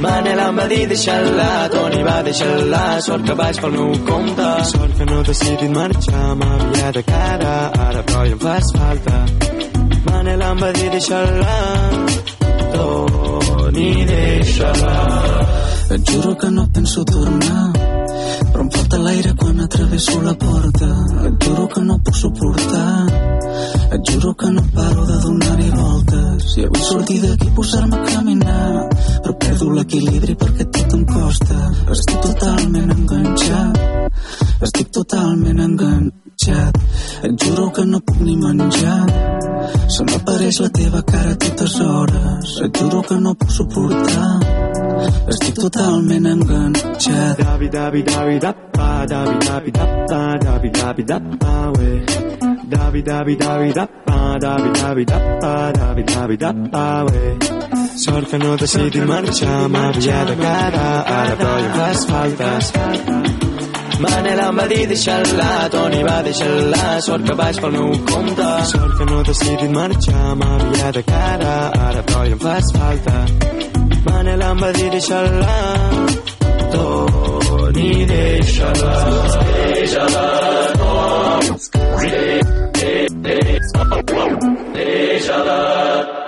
Manel 0.00 0.40
em 0.40 0.56
va 0.56 0.66
dir 0.68 0.86
deixa-la, 0.92 1.50
Toni 1.72 2.02
va 2.06 2.22
deixar-la, 2.22 2.82
sort 3.06 3.24
que 3.26 3.34
vaig 3.40 3.60
pel 3.60 3.72
meu 3.76 3.90
compte. 4.10 4.48
Sort 4.70 4.94
que 4.98 5.08
no 5.10 5.22
decidit 5.30 5.74
marxar, 5.74 6.28
m'ha 6.40 6.50
enviat 6.60 6.94
de 6.98 7.02
cara, 7.02 7.56
ara 7.86 8.04
però 8.10 8.24
ja 8.28 8.36
em 8.36 8.40
fas 8.46 8.72
falta. 8.78 9.16
Manel 10.06 10.46
em 10.50 10.64
va 10.64 10.72
dir 10.78 10.90
deixa-la, 10.96 11.58
Toni 12.76 13.90
deixa-la. 14.14 14.96
Et 15.90 16.10
juro 16.10 16.36
que 16.36 16.50
no 16.50 16.68
penso 16.68 17.04
tornar 17.04 17.87
però 18.50 18.62
em 18.62 18.70
falta 18.70 18.98
l'aire 18.98 19.34
quan 19.34 19.60
atravesso 19.60 20.20
la 20.22 20.34
porta. 20.34 20.88
Et 21.26 21.44
juro 21.44 21.66
que 21.68 21.80
no 21.80 21.98
puc 21.98 22.16
suportar. 22.16 23.06
Et 23.92 24.10
juro 24.10 24.34
que 24.34 24.50
no 24.50 24.62
paro 24.74 25.06
de 25.06 25.18
donar-hi 25.24 25.70
voltes. 25.70 26.56
I 26.58 26.64
avui 26.66 26.82
sortir 26.82 27.20
d'aquí 27.22 27.50
posar-me 27.56 27.96
a 27.96 28.04
caminar. 28.04 28.88
Però 29.22 29.34
perdo 29.44 29.70
l'equilibri 29.70 30.36
perquè 30.42 30.68
tot 30.76 30.94
em 30.98 31.04
costa. 31.14 31.58
Estic 31.96 32.20
totalment 32.26 32.94
enganxat. 32.96 33.80
Estic 34.68 34.92
totalment 34.98 35.64
enganxat. 35.68 36.78
Et 37.24 37.34
juro 37.44 37.70
que 37.72 37.84
no 37.84 38.00
puc 38.00 38.22
ni 38.26 38.36
menjar. 38.36 39.02
Se 39.88 40.04
m'apareix 40.04 40.60
la 40.64 40.70
teva 40.80 41.02
cara 41.02 41.34
a 41.34 41.42
totes 41.46 41.80
hores. 41.80 42.56
Et 42.64 42.82
juro 42.82 43.02
que 43.02 43.20
no 43.20 43.34
puc 43.34 43.50
suportar 43.50 44.57
estic 45.32 45.54
totalment 45.54 46.26
enganxat. 46.26 47.38
Davi, 47.38 47.68
Davi, 47.68 48.02
Davi, 48.02 48.38
Davi, 48.38 49.38
Davi, 49.46 49.70
dapa, 49.78 50.20
Davi, 50.44 50.70
Davi, 50.70 51.02
dapa, 51.04 51.54
ué. 51.78 51.90
Davi, 52.68 53.02
Davi, 53.02 53.36
Davi, 53.36 53.72
Davi, 53.72 54.70
Davi, 54.80 55.04
dapa, 55.04 55.72
Davi, 55.78 56.02
Davi, 56.02 56.36
dapa, 56.36 57.04
ué. 57.10 57.58
Sort 57.98 58.30
que 58.30 58.38
no 58.38 58.56
decidi 58.56 59.00
marxar, 59.00 59.68
m'havia 59.68 60.24
de 60.28 60.34
cara, 60.36 60.88
ara 61.18 61.34
però 61.40 61.54
ja 61.64 61.72
fas 61.78 62.04
faltes. 62.10 62.72
Manel 63.98 64.40
em 64.46 64.56
va 64.60 64.66
dir 64.70 64.84
deixar-la, 64.86 65.48
Toni 65.72 66.02
va 66.06 66.22
deixar-la, 66.22 66.84
sort 67.06 67.26
que 67.26 67.34
vaig 67.40 67.60
pel 67.60 67.72
meu 67.76 67.90
compte. 68.12 68.48
Sort 68.72 68.96
que 68.98 69.10
no 69.10 69.22
decidit 69.30 69.70
marxar, 69.80 70.36
m'havia 70.42 70.92
de 70.98 71.02
cara, 71.10 71.54
ara 71.88 72.02
però 72.06 72.24
ja 72.28 72.36
em 72.38 72.44
fas 72.46 72.72
falta. 72.78 73.57
Manelamba 74.04 74.68
Inshallah 74.72 76.06
Toni 76.72 78.06
Inshallah 78.06 78.98
Inshallah 79.80 80.38
Inshallah 84.74 86.27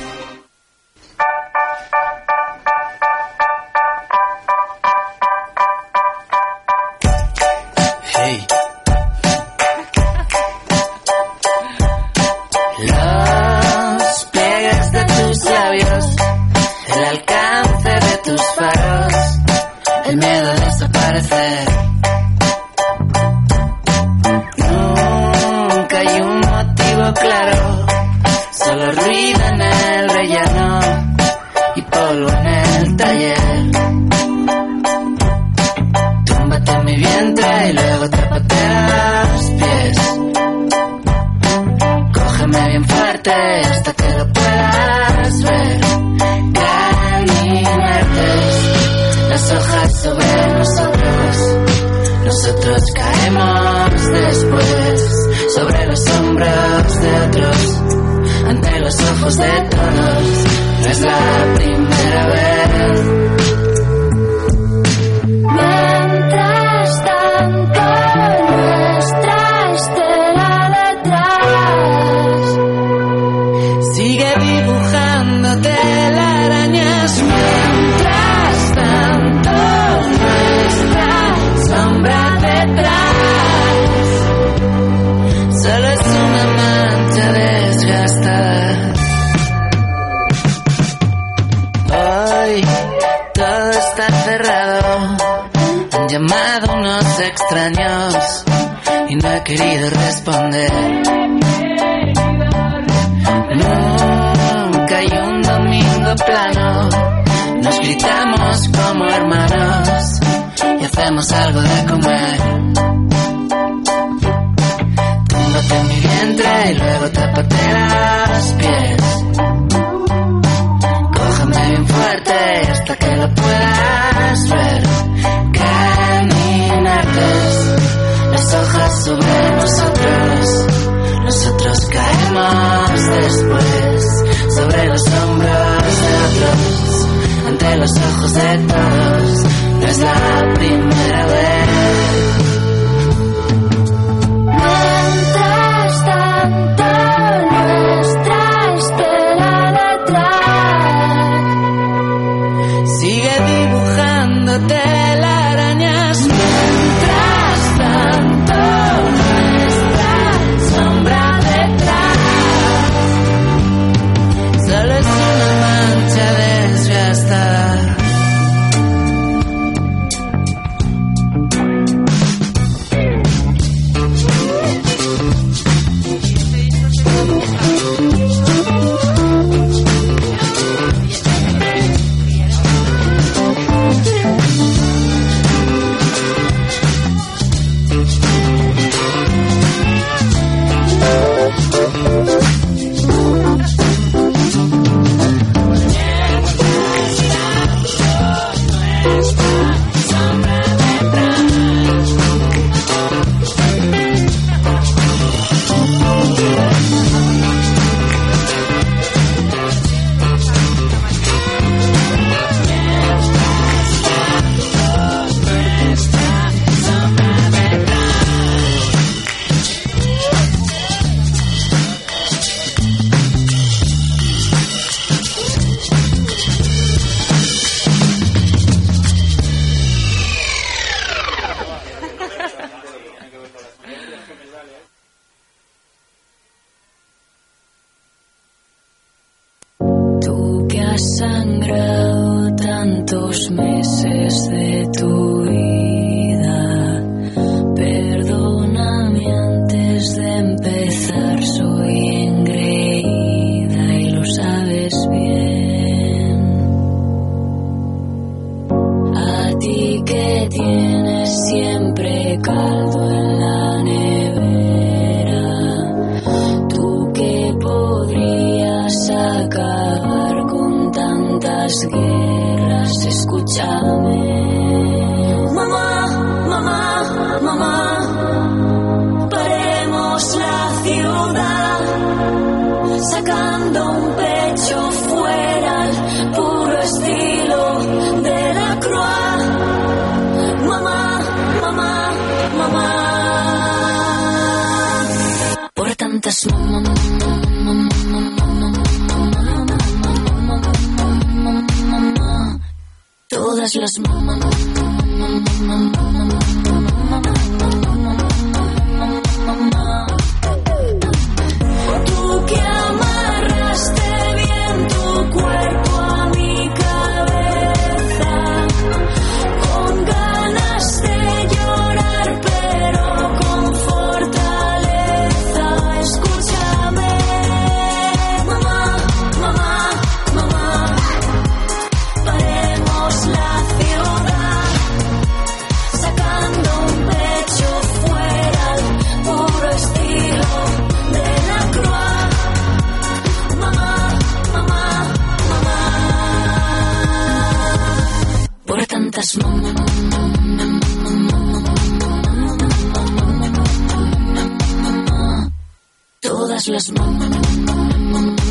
restless. 356.71 356.91
Mama, 356.91 358.50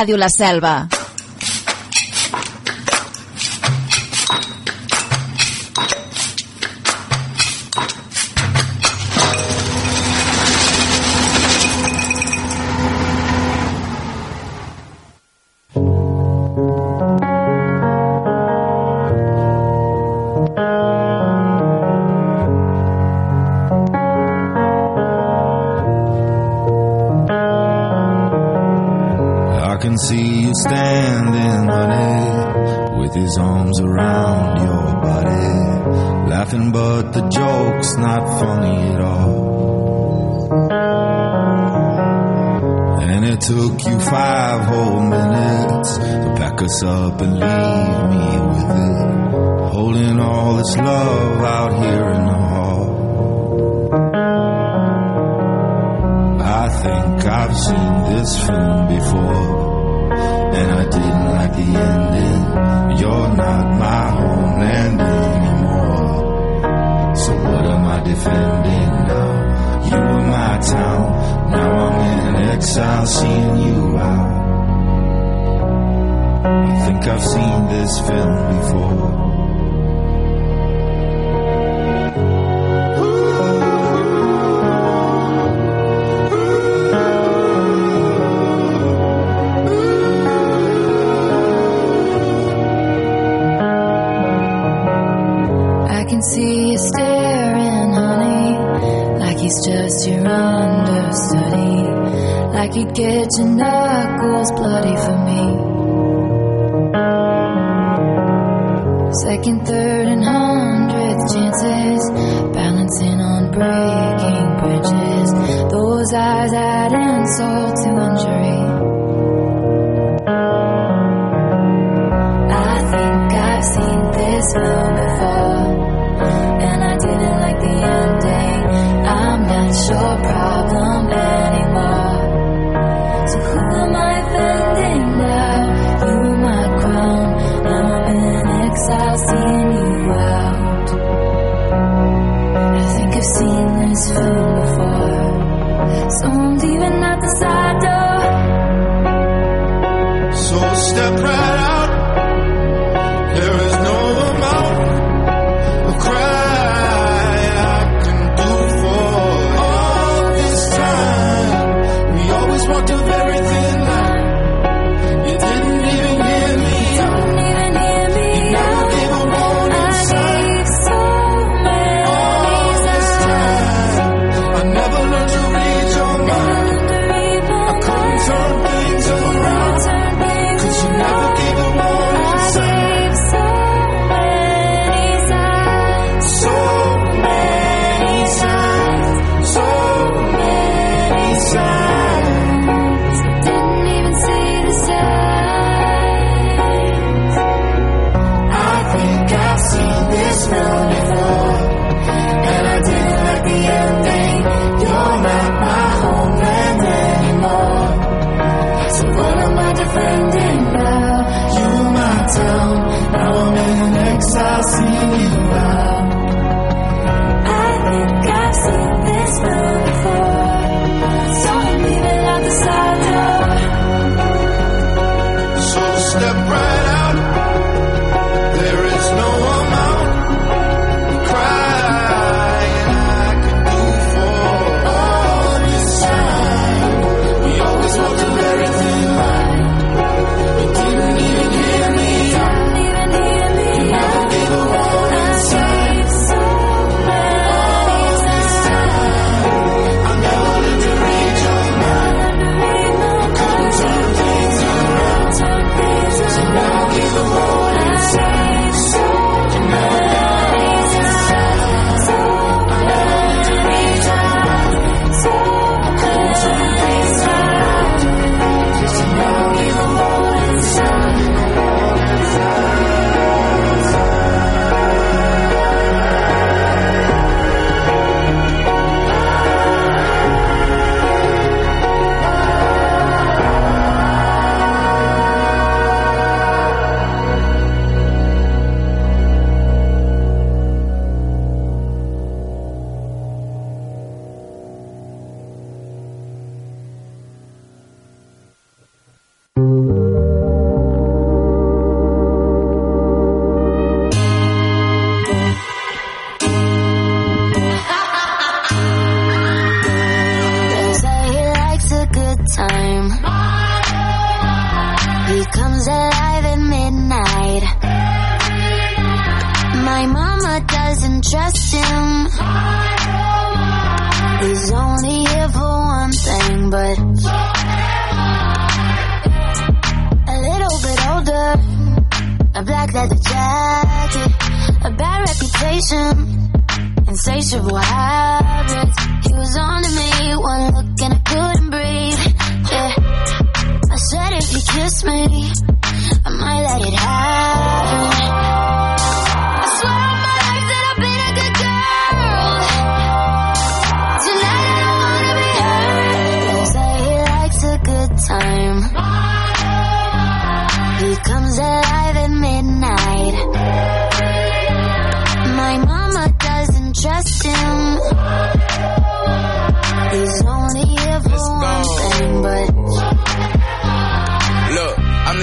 Ràdio 0.00 0.16
La 0.16 0.30
Selva. 0.30 0.99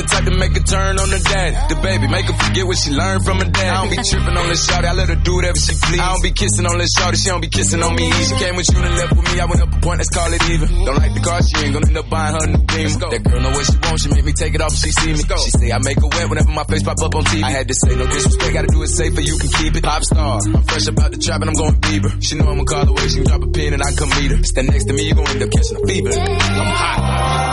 Type 0.07 0.25
to 0.25 0.35
make 0.35 0.55
a 0.55 0.63
turn 0.63 0.99
on 0.99 1.09
the 1.09 1.19
daddy. 1.19 1.55
The 1.69 1.77
baby, 1.81 2.07
make 2.07 2.25
her 2.25 2.37
forget 2.37 2.65
what 2.65 2.77
she 2.77 2.91
learned 2.91 3.23
from 3.25 3.37
her 3.39 3.49
dad. 3.51 3.67
I 3.67 3.75
don't 3.83 3.91
be 3.91 3.99
tripping 4.01 4.37
on 4.37 4.47
this 4.47 4.65
shawty, 4.65 4.87
I 4.87 4.93
let 4.93 5.09
her 5.09 5.19
do 5.19 5.35
whatever 5.35 5.59
she 5.59 5.73
please. 5.75 5.99
I 5.99 6.07
don't 6.13 6.23
be 6.23 6.31
kissing 6.31 6.65
on 6.65 6.77
this 6.77 6.91
shawty, 6.95 7.17
she 7.19 7.29
don't 7.29 7.41
be 7.41 7.51
kissing 7.51 7.81
on 7.83 7.93
me. 7.95 8.11
She 8.11 8.35
came 8.39 8.55
with 8.55 8.67
you 8.71 8.79
and 8.79 8.95
left 8.95 9.11
with 9.13 9.25
me, 9.27 9.39
I 9.39 9.45
went 9.45 9.61
up 9.61 9.71
a 9.73 9.79
point, 9.79 9.97
let's 9.99 10.09
call 10.09 10.31
it 10.31 10.43
even. 10.49 10.67
Don't 10.85 10.97
like 10.97 11.13
the 11.13 11.23
car, 11.23 11.39
she 11.43 11.55
ain't 11.63 11.73
gonna 11.73 11.87
end 11.87 11.97
up 11.97 12.09
buying 12.09 12.33
her 12.35 12.47
new 12.47 12.63
beam. 12.63 12.89
That 12.97 13.21
girl 13.23 13.41
know 13.41 13.53
what 13.53 13.65
she 13.65 13.77
wants, 13.83 13.99
she 14.03 14.09
make 14.09 14.25
me 14.25 14.33
take 14.33 14.53
it 14.55 14.61
off 14.61 14.73
if 14.73 14.79
she 14.79 14.91
see 14.91 15.13
me. 15.13 15.23
She 15.23 15.51
say 15.51 15.71
I 15.71 15.79
make 15.79 15.99
her 15.99 16.09
wet 16.09 16.29
whenever 16.29 16.51
my 16.51 16.63
face 16.65 16.83
pop 16.83 16.99
up 17.03 17.15
on 17.15 17.23
TV. 17.23 17.43
I 17.43 17.51
had 17.51 17.67
to 17.67 17.75
say 17.75 17.95
no 17.95 18.05
disrespect, 18.07 18.53
gotta 18.53 18.71
do 18.71 18.81
it 18.83 18.91
safer, 18.91 19.21
you 19.21 19.37
can 19.37 19.49
keep 19.49 19.75
it. 19.75 19.83
Pop 19.83 20.03
star, 20.03 20.39
I'm 20.43 20.63
fresh 20.63 20.87
about 20.87 21.11
the 21.11 21.19
trap 21.19 21.41
and 21.41 21.49
I'm 21.51 21.57
going 21.57 21.75
Bieber. 21.81 22.11
She 22.23 22.35
know 22.35 22.49
I'ma 22.49 22.63
call 22.63 22.85
the 22.85 22.93
way 22.93 23.07
she 23.07 23.23
drop 23.23 23.43
a 23.43 23.47
pin 23.47 23.73
and 23.73 23.83
I 23.83 23.91
come 23.93 24.09
meet 24.09 24.31
her. 24.31 24.43
Stand 24.43 24.67
next 24.69 24.85
to 24.85 24.93
me, 24.93 25.07
you 25.07 25.15
gon' 25.15 25.27
end 25.27 25.43
up 25.43 25.51
catching 25.51 25.77
a 25.77 25.87
fever. 25.87 26.09
I'm 26.09 26.65
hot. 26.73 27.46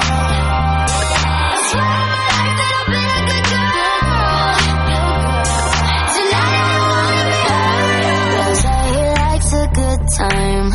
Time. 10.29 10.70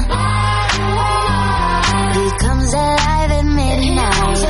He 2.18 2.26
comes 2.44 2.74
alive 2.74 3.32
at 3.32 3.46
midnight. 3.46 4.42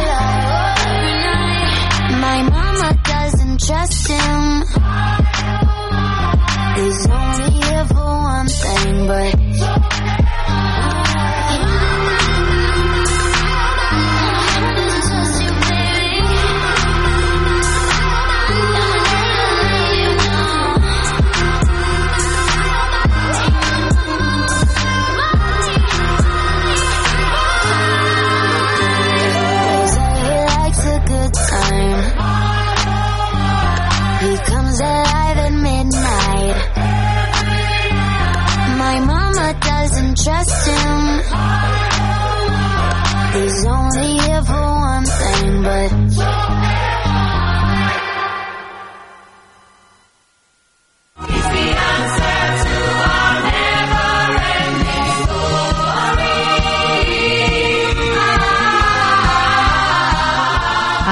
My 2.26 2.40
mama 2.44 2.90
doesn't 3.04 3.60
trust 3.62 4.08
him. 4.08 4.64
He's 6.80 7.08
only 7.10 7.50
here 7.60 7.86
for 7.86 8.12
one 8.34 8.48
thing, 8.48 9.08
but 9.08 9.39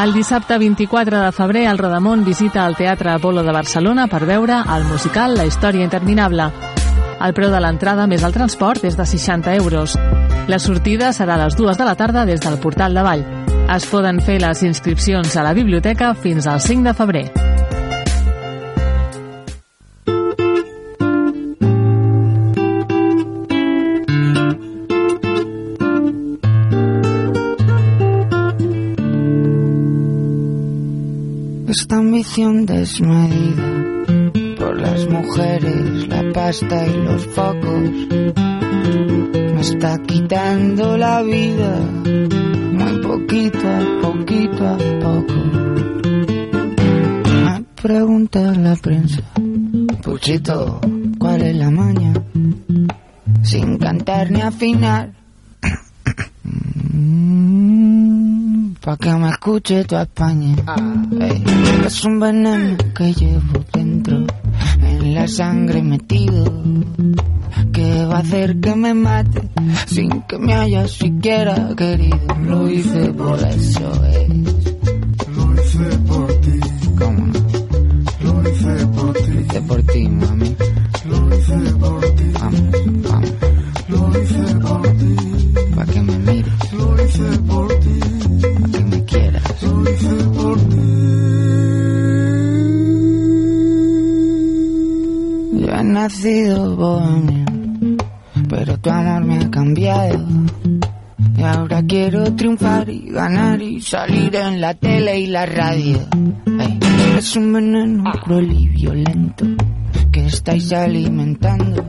El 0.08 0.14
dissabte 0.14 0.58
24 0.58 1.20
de 1.20 1.32
febrer, 1.34 1.66
el 1.68 1.78
Rodamont 1.78 2.24
visita 2.24 2.66
el 2.66 2.78
Teatre 2.78 3.10
Apolo 3.12 3.42
de 3.44 3.52
Barcelona 3.52 4.06
per 4.08 4.22
veure 4.24 4.62
el 4.78 4.86
musical 4.88 5.36
La 5.36 5.44
història 5.44 5.84
interminable. 5.84 6.46
El 7.20 7.34
preu 7.36 7.52
de 7.52 7.60
l'entrada 7.60 8.06
més 8.08 8.24
el 8.24 8.32
transport 8.32 8.86
és 8.88 8.96
de 8.96 9.04
60 9.04 9.58
euros. 9.58 9.98
La 10.48 10.62
sortida 10.64 11.12
serà 11.12 11.36
a 11.36 11.42
les 11.44 11.60
2 11.60 11.76
de 11.76 11.90
la 11.90 11.98
tarda 12.00 12.24
des 12.24 12.40
del 12.40 12.56
portal 12.64 12.96
de 12.96 13.04
Vall. 13.04 13.26
Es 13.76 13.90
poden 13.92 14.24
fer 14.24 14.40
les 14.40 14.64
inscripcions 14.64 15.36
a 15.36 15.44
la 15.44 15.52
biblioteca 15.52 16.14
fins 16.16 16.48
al 16.48 16.64
5 16.64 16.88
de 16.88 16.96
febrer. 17.04 17.47
Desmedida 32.38 33.66
por 34.60 34.80
las 34.80 35.10
mujeres, 35.10 36.08
la 36.08 36.32
pasta 36.32 36.86
y 36.86 36.94
los 36.98 37.26
focos 37.26 37.90
me 39.56 39.60
está 39.60 39.98
quitando 40.06 41.00
la 41.00 41.24
vida 41.24 41.80
muy 42.74 43.02
poquito 43.02 43.68
a 43.68 44.02
poquito 44.04 44.68
a 44.68 44.78
poco. 44.78 45.34
Me 47.44 47.64
pregunta 47.82 48.54
la 48.54 48.76
prensa, 48.76 49.24
Puchito, 50.04 50.80
¿cuál 51.18 51.42
es 51.42 51.56
la 51.56 51.72
maña? 51.72 52.14
Sin 53.42 53.80
cantar 53.80 54.30
ni 54.30 54.42
afinar. 54.42 55.12
Pa' 58.88 58.96
que 58.96 59.14
me 59.16 59.30
escuche 59.32 59.84
toda 59.84 60.04
España. 60.04 60.56
Ey, 61.20 61.44
es 61.86 62.06
un 62.06 62.22
veneno 62.22 62.78
que 62.96 63.12
llevo 63.12 63.66
dentro, 63.74 64.26
en 64.82 65.14
la 65.14 65.28
sangre 65.28 65.84
metido, 65.84 66.46
que 67.74 68.06
va 68.06 68.16
a 68.16 68.20
hacer 68.20 68.58
que 68.62 68.74
me 68.78 68.94
mate 68.94 69.42
sin 69.88 70.22
que 70.22 70.38
me 70.38 70.54
haya 70.54 70.88
siquiera 70.88 71.76
querido. 71.76 72.18
Lo 72.46 72.70
hice 72.70 73.12
por 73.12 73.38
eso, 73.40 74.06
es. 74.06 74.30
Lo 75.36 75.54
hice 75.54 75.98
por 76.08 76.34
ti. 76.40 76.60
¿Cómo 76.98 77.28
no? 77.28 77.40
Lo 78.22 78.50
hice 78.50 78.88
por 78.88 79.14
ti. 79.18 79.32
Lo 79.34 79.42
hice 79.42 79.62
por 79.64 79.84
ti, 79.84 80.08
mami. 80.08 80.56
Lo 81.10 81.36
hice 81.36 81.58
por 81.76 81.92
ti. 81.92 81.97
Pero 98.50 98.78
tu 98.80 98.90
amor 98.90 99.24
me 99.24 99.40
ha 99.40 99.50
cambiado. 99.50 100.26
Y 101.38 101.42
ahora 101.42 101.82
quiero 101.88 102.36
triunfar 102.36 102.90
y 102.90 103.10
ganar 103.12 103.62
y 103.62 103.82
salir 103.82 104.36
en 104.36 104.60
la 104.60 104.74
tele 104.74 105.20
y 105.20 105.28
la 105.28 105.46
radio. 105.46 106.00
Ey, 106.60 106.80
es 107.18 107.36
un 107.38 107.54
veneno 107.54 108.12
cruel 108.24 108.52
y 108.52 108.68
violento 108.68 109.46
que 110.12 110.26
estáis 110.26 110.74
alimentando. 110.74 111.86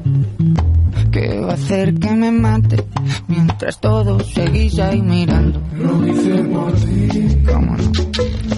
Que 1.10 1.40
va 1.40 1.52
a 1.52 1.54
hacer 1.54 1.94
que 1.94 2.10
me 2.12 2.30
mate 2.30 2.84
mientras 3.26 3.80
todos 3.80 4.24
seguís 4.28 4.78
ahí 4.78 5.02
mirando. 5.02 5.60
Lo 5.74 6.06
hice 6.06 6.44
por 6.44 6.72
ti. 6.74 7.08
¿Cómo 7.44 7.76
no? 7.76 7.92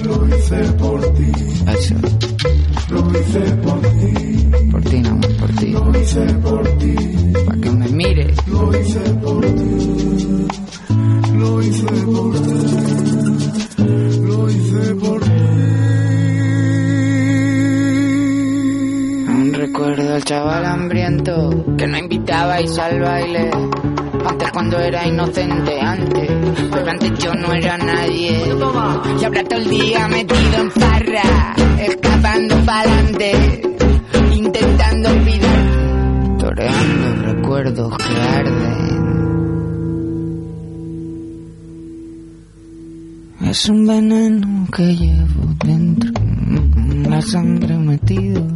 Lo 0.05 0.37
hice 0.37 0.73
por 0.73 1.01
ti. 1.15 1.33
Eso. 1.69 1.95
Lo 2.91 3.11
hice 3.19 3.41
por 3.63 3.70
ti. 3.70 3.70
Al 22.79 23.01
baile. 23.01 23.51
Antes 24.27 24.51
cuando 24.53 24.79
era 24.79 25.07
inocente, 25.07 25.81
antes, 25.81 26.31
pero 26.71 26.91
antes 26.91 27.19
yo 27.19 27.33
no 27.35 27.53
era 27.53 27.77
nadie. 27.79 28.43
Y 29.21 29.25
ahora 29.25 29.45
todo 29.45 29.59
el 29.59 29.71
día 29.71 30.09
metido 30.09 30.57
en 30.59 30.71
farra, 30.71 31.55
escapando 31.79 32.57
pa'lante, 32.65 33.63
intentando 34.33 35.09
olvidar, 35.11 36.39
toreando 36.39 37.23
recuerdos 37.33 37.97
que 37.97 38.21
arden. 38.21 39.01
Es 43.43 43.69
un 43.69 43.87
veneno 43.87 44.67
que 44.71 44.95
llevo 44.95 45.55
dentro, 45.65 46.13
en 46.23 47.11
la 47.11 47.21
sangre 47.21 47.77
metido, 47.79 48.47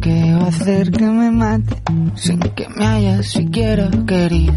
que 0.00 0.34
va 0.34 0.44
a 0.44 0.48
hacer 0.48 0.90
que 0.92 1.06
me 1.06 1.30
mate 1.30 1.82
sin 2.14 2.40
me 2.80 3.22
siquiera 3.22 3.90
querido. 4.06 4.54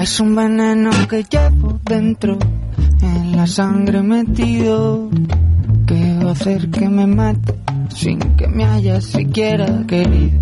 Es 0.00 0.20
un 0.20 0.36
veneno 0.36 0.90
que 1.08 1.24
llevo 1.24 1.80
dentro, 1.84 2.38
en 3.02 3.36
la 3.36 3.46
sangre 3.46 4.02
metido, 4.02 5.10
que 5.86 6.18
va 6.22 6.30
a 6.30 6.32
hacer 6.32 6.70
que 6.70 6.88
me 6.88 7.06
mate 7.06 7.54
sin 7.88 8.18
que 8.36 8.46
me 8.46 8.64
haya 8.64 9.00
siquiera 9.00 9.84
querido. 9.86 10.40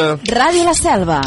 Ràdio 0.00 0.64
La 0.64 0.74
Selva. 0.74 1.20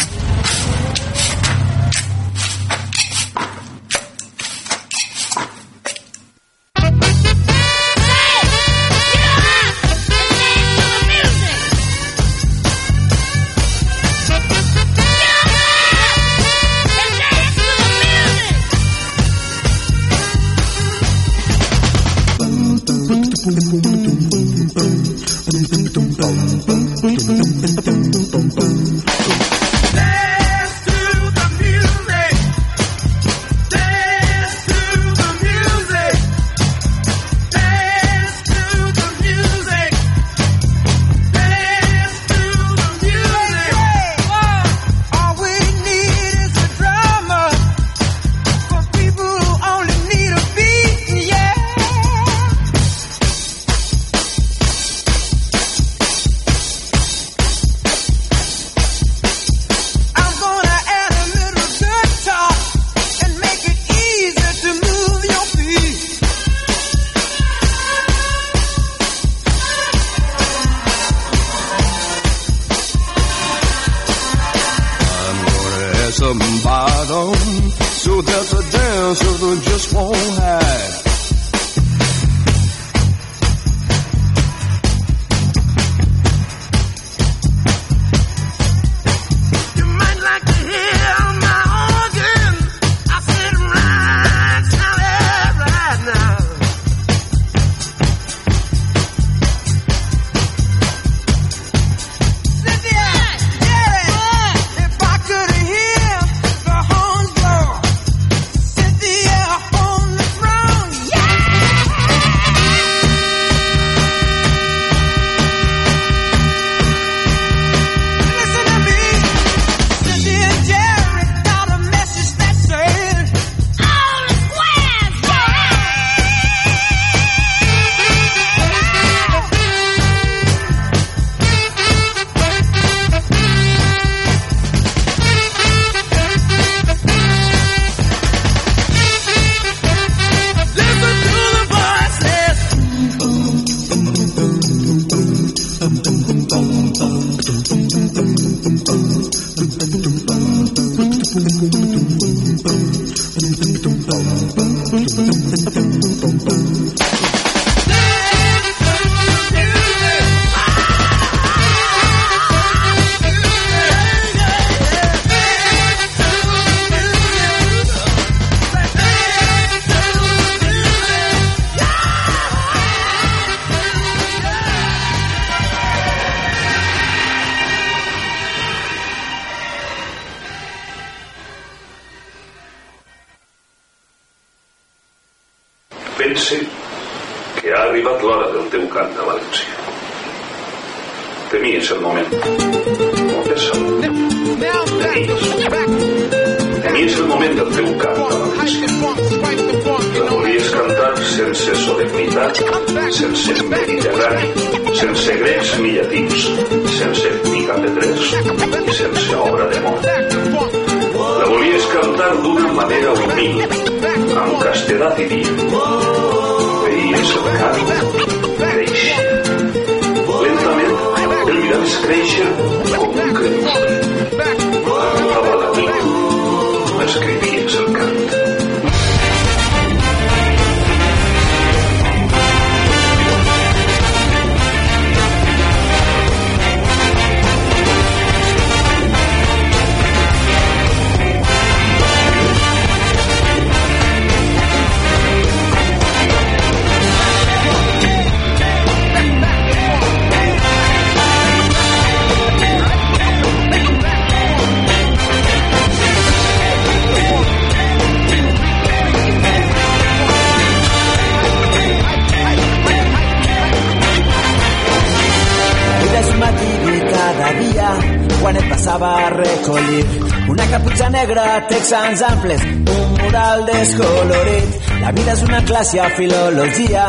Un 272.96 273.16
mural 273.20 273.66
descolorit. 273.70 274.82
La 275.04 275.12
vida 275.12 275.34
és 275.36 275.44
una 275.44 275.62
classe 275.68 276.00
a 276.00 276.10
filologia 276.18 277.08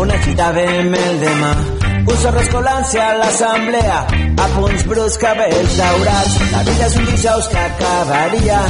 on 0.00 0.10
agitàvem 0.16 0.94
el 1.04 1.20
demà. 1.24 1.52
Un 2.00 2.16
sorro 2.16 2.40
escolant-se 2.40 2.98
a 3.00 3.10
l'assemblea, 3.18 3.98
a 4.40 4.46
punts 4.54 4.86
brus, 4.88 5.18
cabells 5.20 5.76
daurats. 5.78 6.38
La 6.52 6.62
vida 6.68 6.86
és 6.86 6.96
un 6.96 7.06
dijous 7.10 7.48
que 7.52 7.60
acabaria 7.66 8.60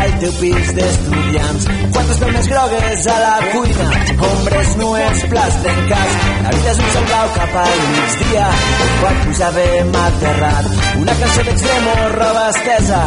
al 0.00 0.12
teu 0.22 0.32
pis 0.38 0.70
d'estudiants. 0.76 1.66
Quatre 1.92 2.14
espemes 2.14 2.48
grogues 2.52 3.06
a 3.10 3.16
la 3.24 3.34
cuina, 3.52 3.88
ombres 4.30 4.70
nues, 4.80 5.24
plats 5.32 5.58
trencats. 5.64 6.16
La 6.46 6.54
vida 6.56 6.72
és 6.72 6.82
un 6.84 6.92
sol 6.94 7.08
blau 7.10 7.32
cap 7.36 7.58
al 7.64 7.82
migdia, 7.96 8.48
quan 9.02 9.20
pujàvem 9.26 9.98
al 10.04 10.18
terrat. 10.24 10.70
Una 11.02 11.18
cançó 11.20 11.46
d'extremo, 11.50 11.96
roba 12.16 12.46
estesa, 12.54 13.02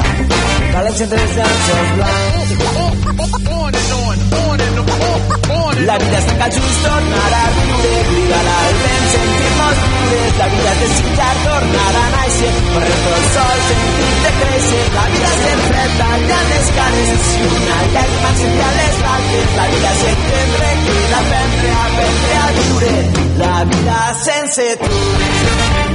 La 5.93 5.97
vida 5.99 6.17
està 6.17 6.33
que 6.39 6.45
just 6.55 6.79
tornar 6.81 7.33
a 7.37 7.41
viure, 7.55 7.97
cridarà 8.07 8.53
el 8.67 8.77
vent, 8.83 9.03
sentir-nos 9.11 9.81
lliures. 9.89 10.37
La 10.39 10.47
vida 10.53 10.71
és 10.71 10.79
desitjar 10.83 11.33
tornar 11.43 11.91
a 11.99 12.05
néixer, 12.13 12.49
correr 12.69 12.97
pel 13.03 13.27
sol, 13.35 13.61
sentir-te 13.67 14.31
créixer. 14.39 14.81
La 14.95 15.05
vida 15.13 15.29
és 15.29 15.37
sempre 15.43 15.85
tallant 15.99 16.51
les 16.53 16.73
cares, 16.79 17.13
si 17.29 17.47
una 17.51 17.79
llàgrima 17.93 18.33
encendrà 18.33 18.69
les 18.79 19.01
galtes. 19.05 19.55
La 19.59 19.71
vida 19.73 19.93
és 19.93 20.05
entendre, 20.13 20.75
que 20.87 20.99
l'aprendre, 21.13 21.73
aprendre 21.85 22.37
a 22.41 22.51
viure. 22.59 22.93
La 23.43 23.57
vida 23.73 23.99
sense 24.25 24.71
tu. 24.81 25.92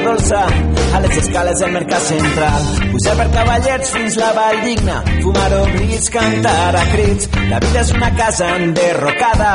adolza 0.00 0.69
a 0.92 1.00
les 1.00 1.16
escales 1.16 1.58
del 1.60 1.72
mercat 1.72 2.02
central. 2.02 2.62
Pujar 2.92 3.16
per 3.18 3.28
cavallets 3.34 3.92
fins 3.94 4.16
la 4.18 4.30
vall 4.36 4.60
digna, 4.64 4.96
fumar 5.22 5.50
oblits, 5.60 6.10
cantar 6.10 6.76
a 6.76 6.84
crits. 6.92 7.28
La 7.50 7.60
vida 7.62 7.84
és 7.84 7.92
una 7.94 8.10
casa 8.18 8.50
enderrocada, 8.56 9.52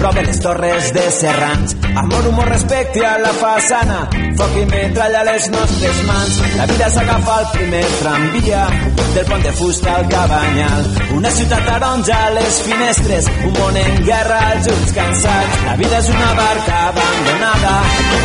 prop 0.00 0.16
de 0.18 0.24
les 0.26 0.40
torres 0.42 0.92
de 0.96 1.04
Serrans. 1.14 1.76
Amor, 1.94 2.26
humor, 2.26 2.48
respecte 2.48 3.04
a 3.06 3.16
la 3.22 3.32
façana, 3.38 4.00
foc 4.38 4.58
i 4.58 4.64
metralla 4.70 5.20
a 5.22 5.28
les 5.30 5.48
nostres 5.52 6.02
mans. 6.08 6.40
La 6.56 6.66
vida 6.70 6.88
és 6.88 6.98
agafar 7.04 7.38
el 7.44 7.50
primer 7.56 7.84
tramvia, 8.00 8.66
del 9.14 9.26
pont 9.28 9.42
de 9.44 9.52
fusta 9.52 9.94
al 9.96 10.08
cabanyal. 10.08 10.86
Una 11.18 11.30
ciutat 11.30 11.66
taronja 11.68 12.18
a 12.26 12.30
les 12.38 12.60
finestres, 12.66 13.28
un 13.46 13.52
món 13.58 13.76
en 13.76 14.04
guerra, 14.06 14.40
els 14.56 14.70
ulls 14.72 14.94
cansats. 14.96 15.58
La 15.66 15.76
vida 15.80 15.98
és 15.98 16.10
una 16.14 16.30
barca 16.38 16.78
abandonada, 16.88 17.74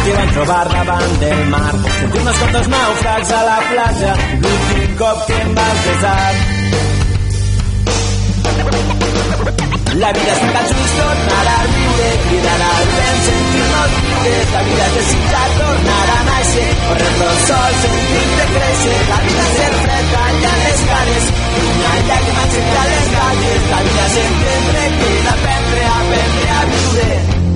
que 0.06 0.16
van 0.18 0.34
trobar 0.38 0.64
davant 0.72 1.18
del 1.24 1.44
mar. 1.52 1.74
Sentir-nos 2.00 2.40
com 2.42 2.47
dos 2.54 2.68
nàufrags 2.68 3.32
a 3.32 3.42
la 3.50 3.58
platja, 3.70 4.14
l'últim 4.42 4.96
cop 5.00 5.26
que 5.28 5.42
em 5.42 5.54
vas 5.58 5.80
besar. 5.88 6.32
La 9.98 10.12
vida 10.14 10.34
està 10.36 10.50
tan 10.54 10.68
just 10.70 10.98
tornar 11.00 11.46
a 11.54 11.56
viure, 11.72 12.10
cridar 12.26 12.58
al 12.66 12.92
vent, 12.98 13.24
sentir-nos 13.28 13.96
lliures. 13.96 14.52
La 14.54 14.62
vida 14.68 14.86
és 14.90 14.94
desitjar 14.98 15.48
tornar 15.58 16.04
a 16.18 16.20
néixer, 16.28 16.68
correr 16.84 17.10
pel 17.22 17.42
sol, 17.48 17.80
sentir-te 17.86 18.46
créixer. 18.54 19.00
La 19.10 19.20
vida 19.26 19.48
és 19.48 19.58
ser 19.58 19.72
fred, 19.82 20.14
tallar 20.14 20.54
les 20.62 20.86
cares, 20.92 21.34
una 21.64 21.98
llàgrima 22.12 22.46
encendre 22.46 22.86
les 22.94 23.12
galles. 23.18 23.68
La 23.74 23.82
vida 23.90 24.08
és 24.08 24.22
entendre 24.28 24.88
que 25.02 25.12
d'aprendre, 25.26 25.92
aprendre 25.98 26.50
a 26.60 26.64
viure. 26.76 27.47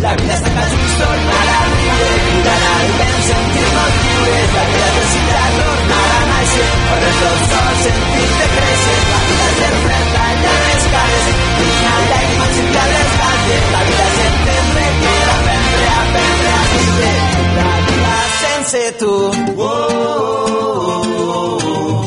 La 0.00 0.12
vida 0.16 0.32
està 0.32 0.48
tan 0.48 0.70
just 0.72 0.96
tornar 0.96 1.48
a 1.52 1.64
viure, 1.70 2.12
cridar 2.26 2.60
al 2.68 2.92
vent, 2.98 3.18
sentir-nos 3.26 3.96
lliures. 4.04 4.48
La 4.54 4.62
vida 4.70 4.86
és 4.86 4.94
desitjar 4.96 5.48
tornar 5.56 6.06
a 6.12 6.22
néixer, 6.30 6.68
correr 6.84 7.10
pel 7.18 7.36
sol, 7.50 7.72
sentir-te 7.82 8.46
créixer. 8.54 8.96
La 9.10 9.20
vida 9.26 9.44
és 9.50 9.56
ser 9.58 9.72
fred, 9.82 10.06
tallar 10.14 10.56
les 10.62 10.84
cares, 10.94 11.26
una 11.66 11.92
llàgrima 12.06 12.46
encendre 12.48 12.84
les 12.94 13.10
galles. 13.20 13.64
La 13.74 13.82
vida 13.90 14.06
és 14.08 14.18
entendre 14.30 14.86
que 15.02 15.12
d'aprendre, 15.28 15.84
aprendre 16.00 16.50
a 16.54 16.62
viure. 16.72 17.12
La 17.60 17.72
vida 17.90 18.16
sense 18.40 18.82
tu. 19.02 19.14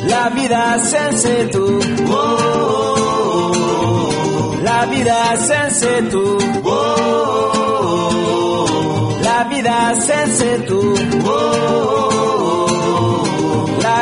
La 0.10 0.26
vida 0.40 0.64
sense 0.92 1.36
tu. 1.54 1.66
La 4.64 4.80
vida 4.96 5.20
sense 5.48 5.94
tu. 6.10 6.26
La 9.44 9.50
vida 9.50 9.94
sense 9.96 10.58
tu. 10.68 10.80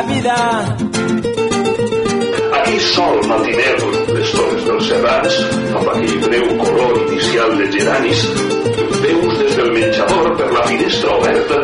vida. 0.07 0.77
Aquí 2.57 2.79
sol 2.79 3.25
matiner 3.27 3.77
les 4.13 4.31
torres 4.35 4.65
dels 4.67 4.85
serrans, 4.87 5.39
amb 5.79 5.89
aquell 5.95 6.19
breu 6.27 6.45
color 6.61 6.93
inicial 7.07 7.57
de 7.57 7.71
geranis, 7.73 8.21
veus 9.07 9.33
des 9.41 9.57
del 9.57 9.73
menjador 9.79 10.29
per 10.37 10.51
la 10.53 10.67
finestra 10.69 11.17
oberta, 11.17 11.59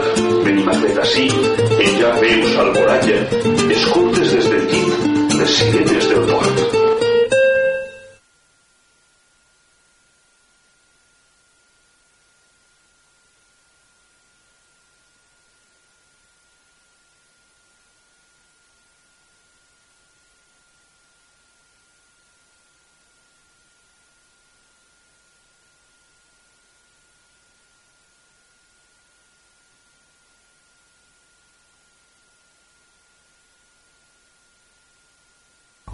Benimatet 0.48 0.98
ací, 1.06 1.30
ella 1.78 2.16
veus 2.24 2.58
al 2.58 2.74
voratge, 2.80 3.22
escoltes 3.78 4.36
des 4.40 4.52
del 4.56 4.68
llit 4.74 5.38
les 5.38 5.58
sirenes 5.62 6.14
del 6.16 6.30
port. 6.34 6.86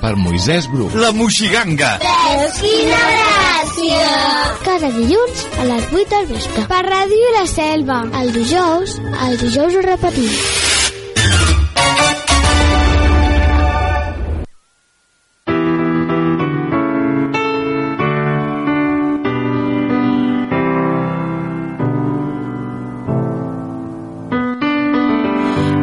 per 0.00 0.14
Moisès 0.16 0.68
Bru. 0.70 0.88
La 0.94 1.10
Moixiganga! 1.12 1.96
Veus 2.02 2.60
quina 2.62 3.00
gràcia! 3.14 4.06
Cada 4.64 4.90
dilluns 4.94 5.44
a 5.58 5.66
les 5.72 5.90
8 5.92 6.08
del 6.14 6.30
vespre. 6.32 6.64
Per 6.70 6.82
Ràdio 6.86 7.34
La 7.36 7.44
Selva. 7.50 8.00
El 8.22 8.32
dijous, 8.36 8.98
el 9.26 9.38
dijous 9.42 9.74
ho 9.74 9.84
repetim. 9.88 10.32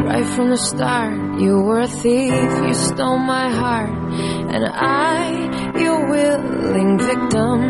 Right 0.06 0.26
from 0.36 0.50
the 0.50 0.58
start, 0.58 1.25
you 1.40 1.62
were 1.62 1.82
a 1.82 1.88
thief, 1.88 2.34
you 2.34 2.74
stole 2.74 3.18
my 3.18 3.50
heart, 3.50 3.90
and 3.90 4.66
I, 4.66 5.80
your 5.80 6.10
willing 6.10 6.98
victim. 7.00 7.62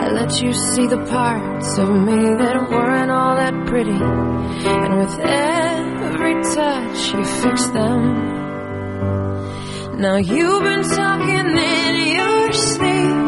I 0.00 0.08
let 0.10 0.40
you 0.42 0.52
see 0.52 0.86
the 0.86 1.04
parts 1.06 1.78
of 1.78 1.90
me 1.90 2.34
that 2.42 2.70
weren't 2.70 3.10
all 3.10 3.36
that 3.36 3.66
pretty, 3.66 3.90
and 3.90 4.96
with 4.96 5.18
every 5.20 6.42
touch, 6.54 7.12
you 7.12 7.24
fixed 7.24 7.72
them. 7.72 8.36
Now 9.98 10.16
you've 10.16 10.62
been 10.62 10.82
talking 10.82 11.56
in 11.56 12.16
your 12.16 12.52
sleep. 12.52 13.27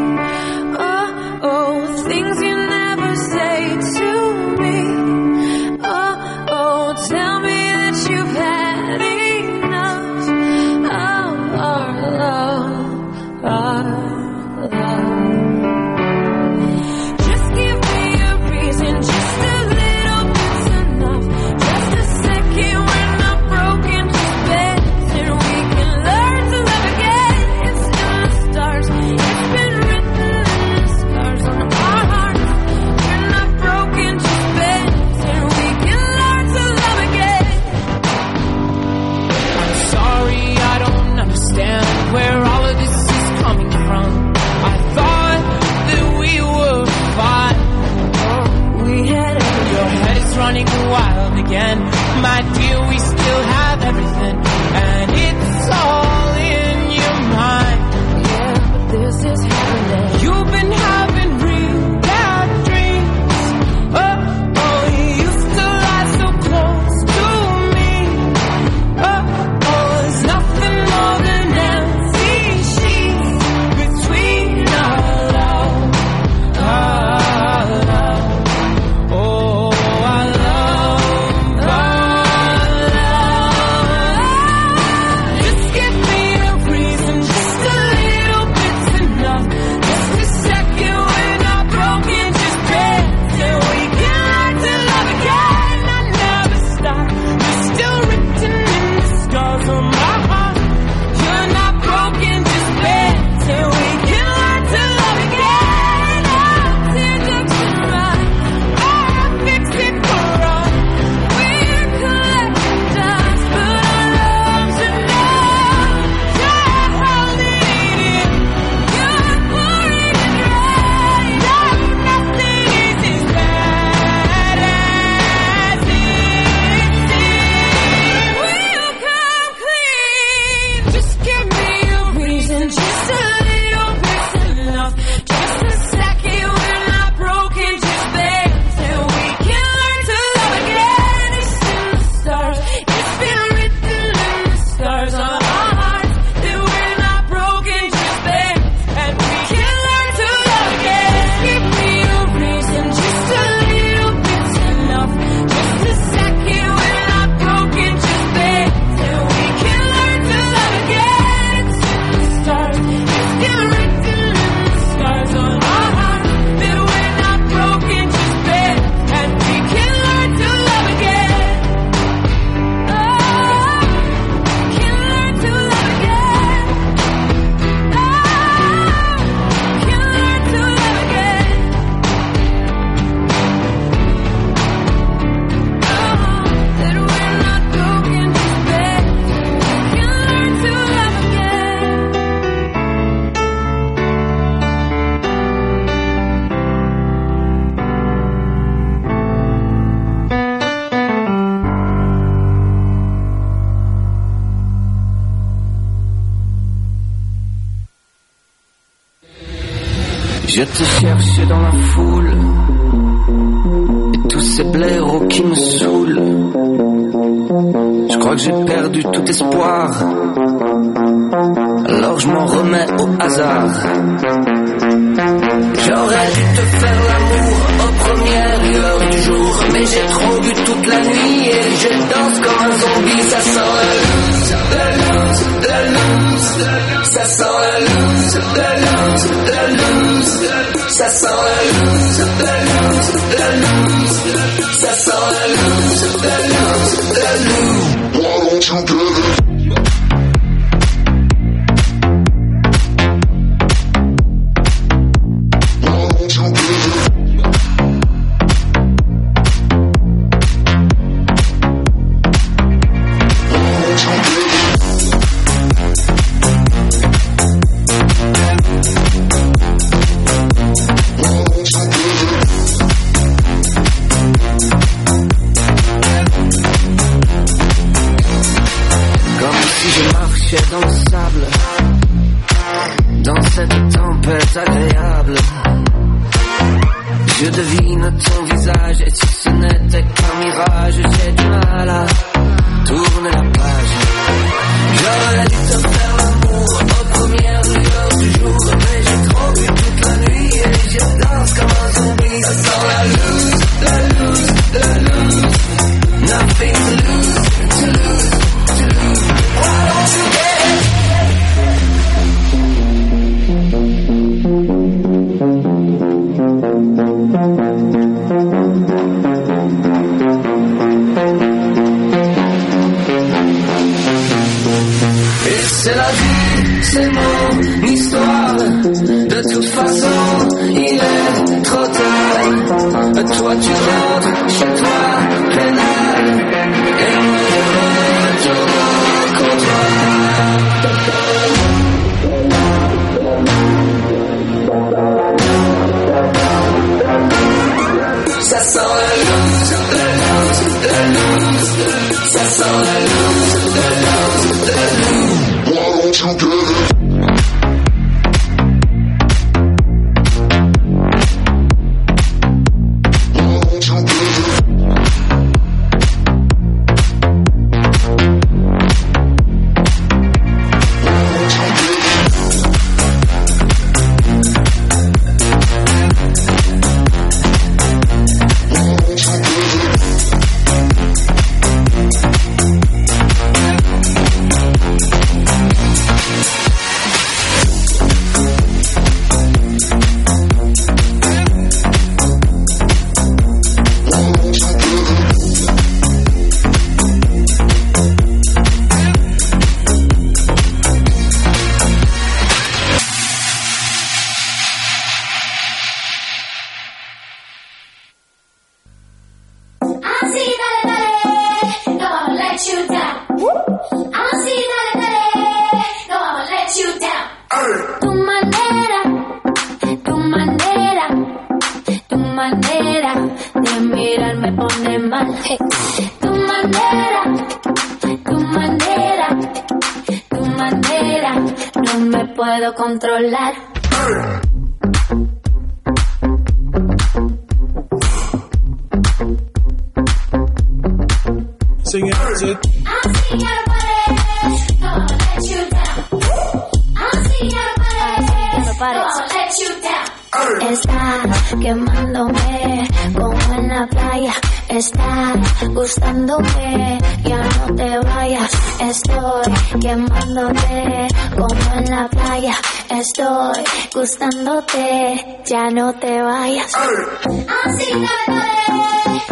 gustándote, 464.00 465.42
ya 465.44 465.68
no 465.70 465.92
te 465.92 466.22
vayas. 466.22 466.74
Así 466.74 467.92
no 467.92 468.08
me 468.28 468.44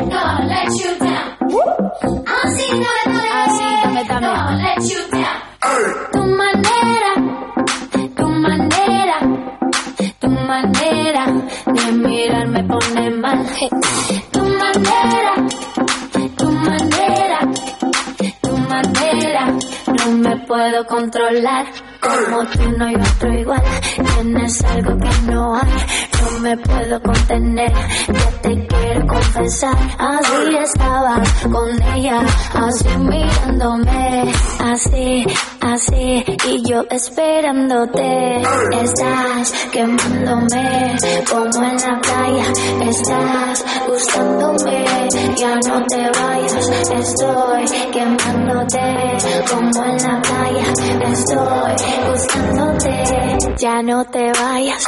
no 0.05 0.23
let 0.45 0.69
you 0.81 0.93
down. 0.99 1.27
Así 2.45 2.67
no 2.75 2.93
me 3.95 4.05
no 4.21 4.33
let 4.59 4.83
you 4.91 5.01
down. 5.11 5.39
Tu 6.13 6.21
manera, 6.41 7.13
tu 8.15 8.27
manera, 8.29 9.19
tu 10.21 10.29
manera 10.29 11.25
de 11.67 11.93
mirarme 11.93 12.65
pone 12.65 13.11
mal. 13.11 13.47
Tu 14.33 14.41
manera, 14.61 15.35
tu 16.37 16.47
manera, 16.53 17.41
tu 18.43 18.57
manera, 18.69 19.47
no 19.97 20.13
me 20.13 20.37
puedo 20.47 20.87
controlar. 20.87 21.67
Como 22.01 22.45
tú 22.47 22.71
no 22.79 22.85
hay 22.87 22.95
otro 22.95 23.33
igual. 23.33 23.63
así 29.49 30.57
estaba 30.63 31.23
con 31.51 31.83
ella, 31.95 32.21
así 32.53 32.89
mirándome, 32.99 34.31
así, 34.61 35.25
así, 35.63 36.25
y 36.47 36.69
yo 36.69 36.85
esperándote. 36.91 38.43
Estás 38.73 39.53
quemándome 39.73 40.97
como 41.31 41.65
en 41.65 41.77
la 41.77 42.01
playa, 42.01 42.53
estás 42.91 43.65
gustándome, 43.89 44.87
ya 45.37 45.55
no 45.67 45.83
te 45.87 46.11
vayas, 46.11 46.71
estoy 46.95 47.65
quemándote 47.91 48.81
como 49.51 49.85
en 49.85 49.97
la 50.03 50.23
playa, 50.23 51.11
estoy 51.11 52.11
gustándote, 52.11 53.39
ya 53.57 53.83
no 53.83 54.05
te 54.05 54.31
vayas. 54.33 54.85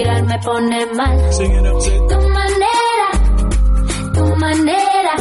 De 0.00 0.06
mirar 0.06 0.22
me 0.22 0.38
pone 0.38 0.86
mal. 0.94 1.30
Tu 2.08 2.18
manera, 2.36 3.08
tu 4.14 4.36
manera, 4.36 5.14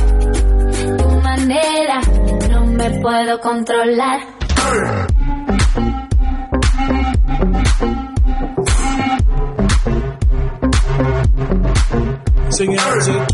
tu 0.98 1.10
manera, 1.22 2.02
no 2.50 2.66
me 2.66 2.90
puedo 3.02 3.40
controlar. 3.40 4.20
Sing 12.52 12.74
it 12.74 12.80
out, 12.80 13.29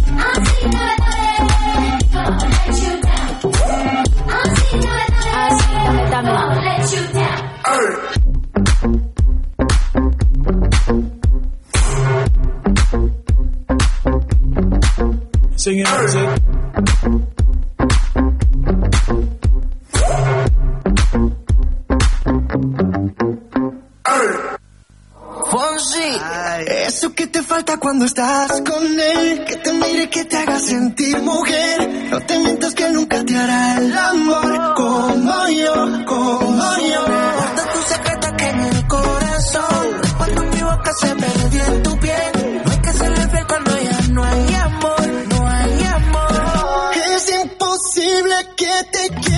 that 48.92 49.10
they 49.10 49.22
give. 49.22 49.35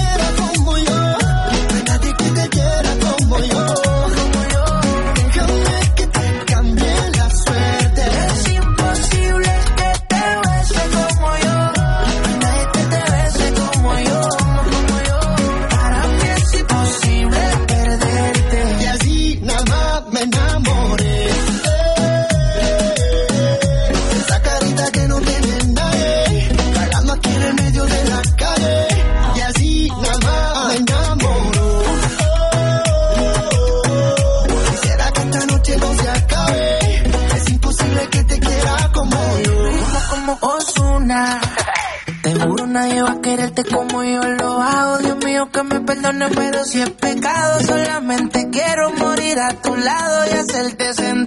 Pero 46.33 46.63
si 46.65 46.81
es 46.81 46.89
pecado. 46.89 47.59
Solamente 47.61 48.49
quiero 48.51 48.91
morir 48.91 49.39
a 49.39 49.53
tu 49.61 49.75
lado 49.75 50.25
y 50.31 50.37
hacerte 50.37 50.93
sentir 50.93 51.26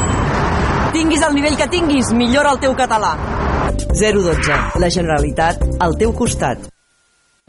Tinguis 1.01 1.23
el 1.25 1.33
nivell 1.33 1.55
que 1.57 1.65
tinguis, 1.65 2.11
millora 2.13 2.51
el 2.53 2.59
teu 2.61 2.75
català. 2.77 3.15
012. 3.97 4.57
La 4.83 4.89
Generalitat 4.93 5.63
al 5.81 5.95
teu 5.97 6.11
costat. 6.13 6.67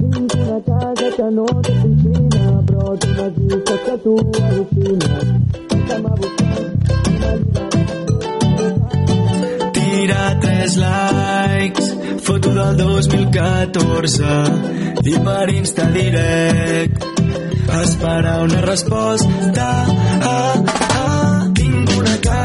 Una 0.01 0.57
casa 0.69 1.11
que 1.17 1.27
no 1.37 1.45
té 1.67 1.75
piscina, 1.83 2.55
però 2.71 2.95
té 3.03 3.11
unes 3.11 3.35
vistes 3.43 3.81
que 3.89 3.97
tu 4.05 4.15
al·lucines. 4.41 5.27
Deixa'm 5.75 6.07
Tira 9.77 10.25
tres 10.47 10.73
likes, 10.81 11.87
foto 12.31 12.55
del 12.57 12.73
2014 12.81 14.33
i 15.13 15.15
per 15.29 15.47
Insta 15.59 15.85
direct 15.99 17.05
esperar 17.83 18.39
una 18.49 18.65
resposta. 18.65 19.69
Ah, 20.23 20.57
ah. 20.81 20.92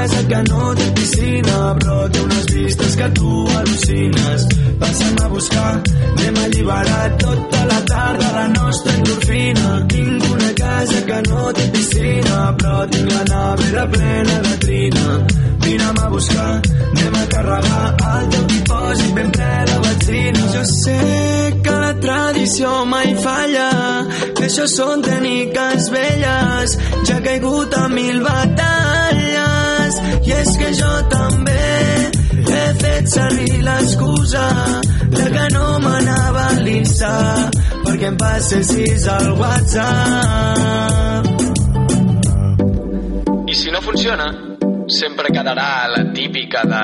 Casa 0.08 0.28
que 0.28 0.42
no 0.48 0.74
té 0.80 0.86
piscina, 0.96 1.56
però 1.80 1.96
té 2.08 2.20
unes 2.24 2.46
vistes 2.54 2.94
que 2.96 3.08
tu 3.18 3.32
al·lucines. 3.60 4.46
Passa'm 4.80 5.18
a 5.20 5.28
buscar, 5.34 5.72
anem 6.12 6.38
a 6.38 6.46
alliberar 6.48 7.10
tota 7.24 7.64
la 7.72 7.80
tarda 7.92 8.30
la 8.38 8.46
nostra 8.54 8.94
endorfina. 8.94 9.74
Tinc 9.92 10.30
una 10.32 10.54
casa 10.62 11.02
que 11.10 11.20
no 11.28 11.52
té 11.58 11.66
piscina, 11.76 12.38
però 12.62 12.88
tinc 12.94 13.12
la 13.18 13.26
nevera 13.34 13.84
plena 13.98 14.40
de 14.48 14.56
trina. 14.64 15.20
Vine'm 15.66 16.00
a 16.06 16.08
buscar, 16.16 16.54
anem 16.88 17.20
a 17.24 17.26
carregar 17.36 17.86
el 18.14 18.32
teu 18.32 18.48
dipòsit 18.54 19.14
ben 19.20 19.32
ple 19.36 19.54
de 19.72 19.78
benzina. 19.88 20.50
Jo 20.56 20.66
sé 20.72 21.00
que 21.68 21.78
la 21.84 21.94
tradició 22.08 22.74
mai 22.96 23.12
falla, 23.28 23.70
que 24.40 24.48
això 24.48 24.72
són 24.72 25.04
tècniques 25.04 25.92
velles, 25.92 26.80
ja 27.04 27.20
he 27.20 27.24
caigut 27.28 27.76
a 27.76 27.90
mil 27.92 28.24
batalles, 28.24 29.17
i 30.28 30.32
és 30.36 30.50
que 30.60 30.70
jo 30.76 30.90
també 31.12 31.68
he 32.36 32.64
fet 32.82 33.06
servir 33.14 33.62
l'excusa 33.64 34.44
de 35.14 35.28
que 35.36 35.46
no 35.54 35.68
m'anava 35.84 36.44
a 36.50 36.58
l'Insta 36.66 37.12
perquè 37.86 38.10
em 38.12 38.18
passessis 38.20 39.08
al 39.14 39.30
WhatsApp. 39.40 41.26
I 43.48 43.56
si 43.56 43.72
no 43.72 43.80
funciona, 43.82 44.28
sempre 45.00 45.32
quedarà 45.32 45.88
la 45.96 46.04
típica 46.12 46.66
de... 46.74 46.84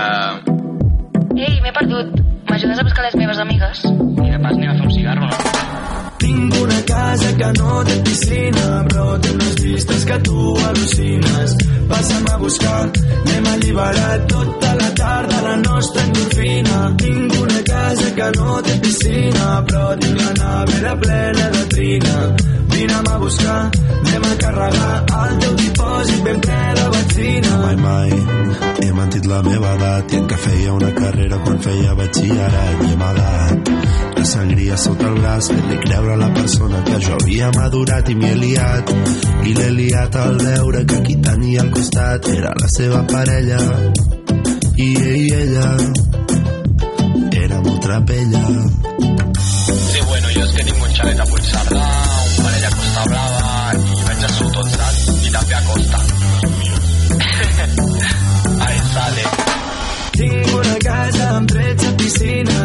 Ei, 1.36 1.60
m'he 1.60 1.74
perdut. 1.76 2.16
M'ajudes 2.48 2.80
a 2.80 2.88
buscar 2.88 3.04
les 3.10 3.16
meves 3.20 3.40
amigues? 3.44 3.84
Ni 3.92 4.32
de 4.32 4.40
pas 4.40 4.56
anem 4.56 4.72
a 4.72 4.78
fer 4.80 4.88
un 4.88 4.96
cigarro, 4.96 5.28
no? 5.28 6.03
Tinc 6.34 6.56
una 6.60 6.82
casa 6.82 7.32
que 7.38 7.50
no 7.60 7.74
té 7.86 7.96
piscina, 8.06 8.70
però 8.90 9.04
té 9.22 9.34
unes 9.36 9.58
vistes 9.62 10.06
que 10.10 10.16
tu 10.28 10.46
al·lucines. 10.68 11.52
Passa'm 11.92 12.30
a 12.32 12.38
buscar, 12.42 12.80
anem 13.18 13.50
a 13.50 13.54
alliberar 13.58 14.16
tota 14.32 14.72
la 14.80 14.90
tarda 15.02 15.42
la 15.46 15.56
nostra 15.62 16.06
endorfina. 16.08 16.80
Tinc 17.04 17.36
una 17.42 17.62
casa 17.70 18.10
que 18.18 18.30
no 18.40 18.56
té 18.66 18.80
piscina, 18.86 19.52
però 19.68 19.84
tinc 20.02 20.24
la 20.24 20.34
nevera 20.40 20.96
plena 21.04 21.50
de 21.58 21.64
trina. 21.76 22.16
Vine'm 22.74 23.12
a 23.14 23.20
buscar, 23.26 23.62
anem 24.00 24.26
a 24.32 24.34
carregar 24.46 24.96
el 25.20 25.38
teu 25.44 25.54
dipòsit 25.62 26.24
ben 26.30 26.42
ple 26.48 26.64
de 26.80 26.88
benzina. 26.96 27.60
Mai, 27.68 27.78
mai 27.86 28.10
he 28.82 28.92
mentit 28.98 29.30
la 29.30 29.44
meva 29.46 29.76
edat 29.78 30.18
i 30.18 30.24
en 30.24 30.26
què 30.34 30.42
feia 30.48 30.74
una 30.80 30.90
carrera 30.98 31.44
quan 31.46 31.62
feia 31.68 31.94
batxillerat 32.02 32.82
i 32.88 32.90
he 32.90 32.98
amagat 32.98 33.63
la 34.24 34.30
sangria 34.30 34.76
sota 34.80 35.08
el 35.12 35.18
braç 35.20 35.48
fer-li 35.52 35.78
creure 35.84 36.12
a 36.14 36.20
la 36.20 36.28
persona 36.36 36.78
que 36.88 37.00
jo 37.06 37.16
havia 37.18 37.50
madurat 37.58 38.12
i 38.12 38.14
m'hi 38.20 38.30
he 38.30 38.36
liat. 38.40 38.92
I 39.50 39.56
l'he 39.58 39.66
liat 39.80 40.16
al 40.22 40.38
veure 40.44 40.84
que 40.92 41.00
qui 41.08 41.16
tenia 41.26 41.66
al 41.66 41.72
costat 41.76 42.30
era 42.32 42.54
la 42.62 42.70
seva 42.78 43.02
parella. 43.10 43.60
I 44.86 44.88
ell 45.10 45.20
i 45.26 45.28
ella 45.42 45.68
érem 47.42 47.68
otra 47.74 48.00
pella. 48.14 48.46
Sí, 49.50 50.00
bueno, 50.08 50.28
jo 50.38 50.48
és 50.48 50.56
que 50.56 50.70
tinc 50.72 50.88
un 50.88 50.96
xalet 51.02 51.20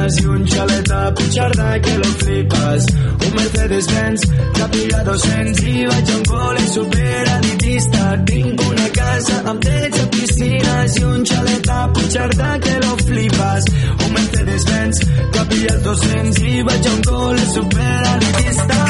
piscines 0.08 0.20
i 0.20 0.26
un 0.26 0.46
xalet 0.46 0.90
a 0.90 1.12
Puigcerdà 1.14 1.80
que 1.80 1.96
lo 1.98 2.10
flipes. 2.20 2.84
Un 3.26 3.32
Mercedes-Benz 3.36 4.20
que 4.54 4.68
pilla 4.72 5.02
200 5.04 5.62
i 5.62 5.86
vaig 5.86 6.10
a 6.10 6.16
un 6.16 6.22
col·le 6.30 6.64
superaditista. 6.72 8.02
Tinc 8.30 8.62
una 8.68 8.88
casa 8.98 9.42
amb 9.44 9.60
13 9.60 10.06
piscines 10.14 10.96
i 10.98 11.04
un 11.04 11.24
xalet 11.24 11.68
a 11.68 11.80
Puigcerdà 11.92 12.50
que 12.64 12.74
lo 12.84 12.96
flipes. 13.04 13.64
Un 14.04 14.12
Mercedes-Benz 14.16 14.96
que 15.32 15.42
pilla 15.50 15.76
200 15.88 16.38
i 16.38 16.62
vaig 16.70 16.86
a 16.86 16.94
un 16.94 17.02
col·le 17.10 17.44
superaditista. 17.56 18.80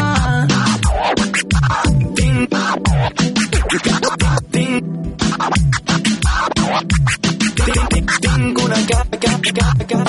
Tinc... 2.18 2.48
Tinc... 3.68 4.07
Tinc 8.24 8.58
una 8.64 8.78
ca 8.90 9.04
ca 9.22 9.32
ca 9.58 9.68
ca. 9.90 10.00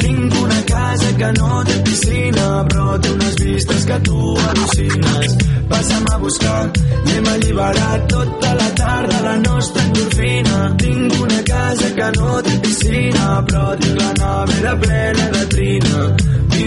Tinc 0.00 0.34
una 0.42 0.60
casa 0.70 1.12
que 1.20 1.30
no 1.38 1.62
té 1.68 1.76
piscina 1.86 2.46
però 2.70 2.98
té 3.04 3.12
unes 3.14 3.36
vistes 3.42 3.86
que 3.90 3.98
tu 4.08 4.18
al·lucines. 4.48 5.36
Passa'm 5.70 6.10
a 6.12 6.18
buscar 6.24 6.58
anem 6.64 7.30
a 7.30 7.34
alliberar 7.38 7.96
tota 8.14 8.54
la 8.60 8.68
tarda 8.82 9.22
la 9.28 9.36
nostra 9.46 9.86
endorfina. 9.86 10.60
Tinc 10.84 11.20
una 11.22 11.40
casa 11.52 11.94
que 11.98 12.10
no 12.18 12.42
té 12.48 12.58
piscina 12.66 13.26
però 13.48 13.66
tinc 13.82 14.00
la 14.02 14.12
nevera 14.20 14.78
plena 14.86 15.30
de 15.38 15.46
trina 15.56 16.06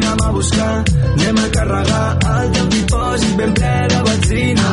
Vine'm 0.07 0.23
a 0.23 0.31
buscar 0.31 0.84
anem 1.11 1.38
a 1.43 1.47
carregar 1.55 2.09
el 2.34 2.51
teu 2.55 2.67
dipòsit 2.73 3.34
ben 3.39 3.51
ple 3.57 3.73
de 3.91 3.99
benzina 4.07 4.69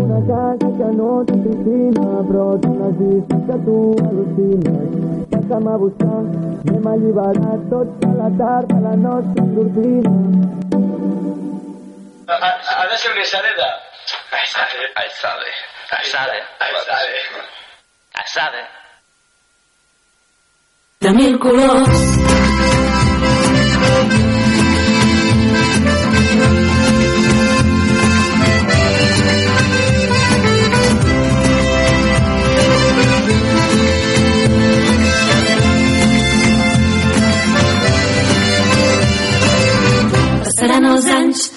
una 0.00 0.20
casa 0.28 0.68
que 0.78 0.88
no 0.98 1.08
té 1.28 1.36
piscina 1.44 2.04
però 2.28 2.44
unes 2.70 2.92
vistes 3.00 3.40
que 3.48 3.56
tu 3.66 3.78
al·lucines 4.08 5.06
Passa'm 5.32 5.66
a 5.72 5.76
buscar, 5.84 6.20
anem 6.68 6.86
a 6.90 6.92
alliberar 6.96 7.56
tota 7.70 8.10
la 8.20 8.28
tarda 8.40 8.76
la 8.84 8.94
nostra 9.06 9.42
endorfina. 9.46 10.12
Ha 12.28 12.84
de 12.90 12.96
ser 13.02 13.12
una. 13.16 13.68
Ahí 14.36 14.46
sale. 14.54 14.84
Ahí 15.00 15.10
sale. 15.20 15.50
Ahí 15.90 16.06
sale. 18.36 18.62
de 21.00 21.10
mil 21.12 21.38
colors. 21.38 22.75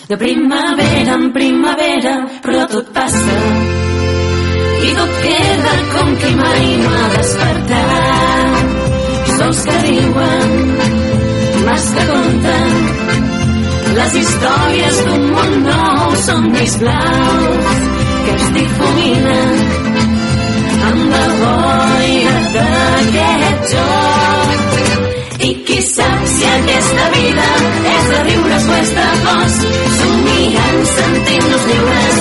De 0.09 0.17
primavera 0.17 1.13
en 1.13 1.31
primavera, 1.31 2.13
però 2.41 2.63
tot 2.71 2.87
passa 2.95 3.33
i 4.81 4.93
tot 4.97 5.11
queda 5.21 5.73
com 5.91 6.15
qui 6.21 6.31
mai 6.39 6.63
no 6.79 6.93
ha 6.97 7.09
despertat. 7.13 8.71
Sols 9.35 9.59
que 9.67 9.75
riuen, 9.83 10.55
mas 11.67 11.85
que 11.97 12.07
conten, 12.09 12.73
les 13.99 14.17
històries 14.23 15.03
d'un 15.05 15.29
món 15.35 15.53
nou, 15.67 16.17
somnis 16.25 16.73
blaus 16.81 17.85
que 18.25 18.33
es 18.33 18.49
difuminen 18.57 19.55
amb 20.89 21.05
la 21.13 21.23
boira 21.43 22.35
d'aquest 22.57 23.75
joc. 23.75 24.57
I 25.39 25.53
qui 25.69 25.79
sap 25.85 26.25
si 26.33 26.49
aquesta 26.55 27.05
vida 27.13 27.47
és 27.93 28.09
de 28.13 28.23
riures 28.31 28.67
o 28.69 28.79
és 28.79 28.91
de 28.97 29.07
plors, 29.21 29.59
somniant 30.79 30.95
sentint-nos 30.95 31.63
lliures 31.67 32.19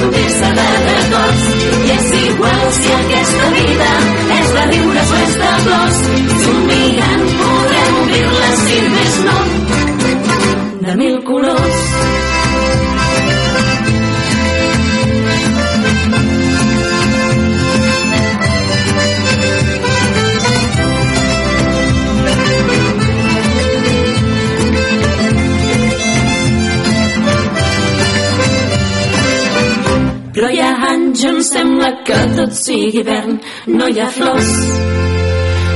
només-se 0.00 0.50
de 0.58 0.66
records. 0.84 1.44
I 1.88 1.90
és 1.96 2.12
igual 2.20 2.72
si 2.78 2.92
aquesta 2.92 3.50
vida 3.56 3.90
és 4.38 4.52
de 4.56 4.64
riures 4.72 5.10
o 5.10 5.20
és 5.24 5.34
de 5.42 5.52
plors, 5.66 6.00
somniant 6.44 7.26
podrem 7.42 8.00
obrir-la 8.02 8.52
si 8.62 8.80
més 8.94 9.20
no, 9.26 9.38
de 10.86 10.96
mil 11.02 11.22
colors. 11.24 11.37
Sigui 32.88 33.00
hivern, 33.00 33.38
no 33.66 33.86
hi 33.88 34.00
ha 34.00 34.08
flors. 34.16 34.50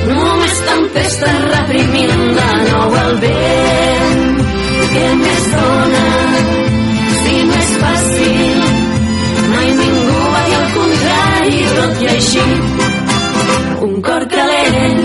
Només 0.08 0.60
tempesta 0.68 1.32
reprimint 1.42 2.22
de 2.38 2.46
nou 2.68 2.94
el 3.02 3.14
vent. 3.24 4.22
Què 4.92 5.08
més 5.20 5.44
dona, 5.56 6.06
si 7.18 7.34
no 7.48 7.58
és 7.58 7.72
fàcil? 7.82 8.58
Mai 9.52 9.68
ningú 9.80 10.22
va 10.34 10.42
dir 10.46 10.56
el 10.60 10.68
contrari, 10.76 11.60
tot 11.78 11.94
i 12.06 12.10
així. 12.14 12.46
Un 13.88 13.94
cor 14.08 14.24
calent 14.32 15.00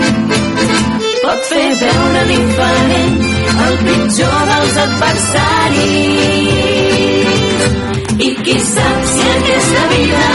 pot 1.24 1.40
fer 1.50 1.68
veure 1.82 2.20
diferent 2.32 3.16
el 3.66 3.74
pitjor 3.84 4.38
dels 4.52 4.76
adversaris. 4.86 6.48
I 8.18 8.30
qui 8.42 8.56
sap 8.72 9.04
si 9.12 9.26
aquesta 9.36 9.82
vida 9.92 10.26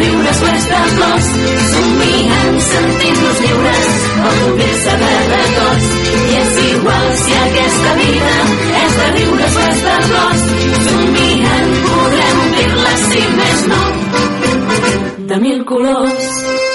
riures 0.00 0.40
mestres 0.46 0.94
morts, 1.00 1.28
somiant 1.70 2.60
sentint-nos 2.68 3.40
lliures, 3.44 3.90
el 4.30 4.62
saber 4.84 5.20
de 5.32 5.40
tots, 5.56 5.88
i 6.12 6.38
és 6.42 6.54
igual 6.68 7.08
si 7.22 7.36
aquesta 7.42 7.96
vida 8.02 8.36
és 8.82 9.00
de 9.00 9.10
riures 9.18 9.58
mestres 9.62 10.12
morts, 10.14 10.46
somiant 10.90 11.74
podrem 11.88 12.46
omplir-la 12.46 12.94
si 13.08 13.26
més 13.40 13.66
no, 13.74 13.82
de 15.32 15.42
mil 15.48 15.64
colors. 15.72 16.73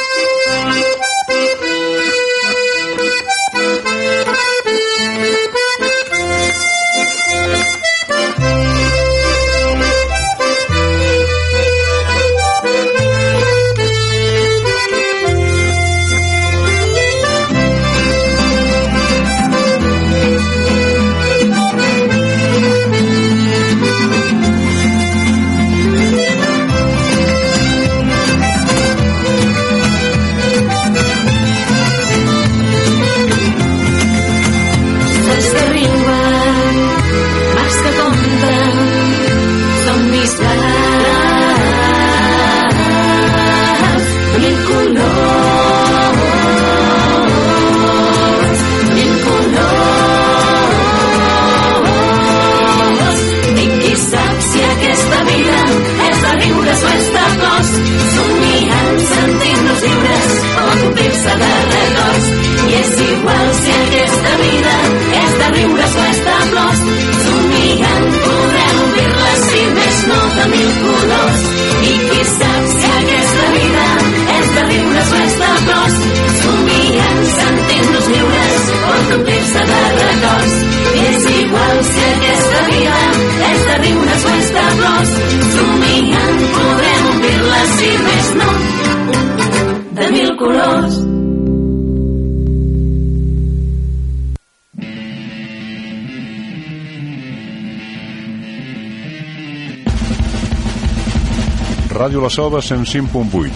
La 102.29 102.33
Selva 102.35 102.59
105.8. 102.61 103.49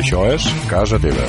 Això 0.00 0.24
és 0.32 0.48
Casa 0.66 0.98
Teva. 0.98 1.28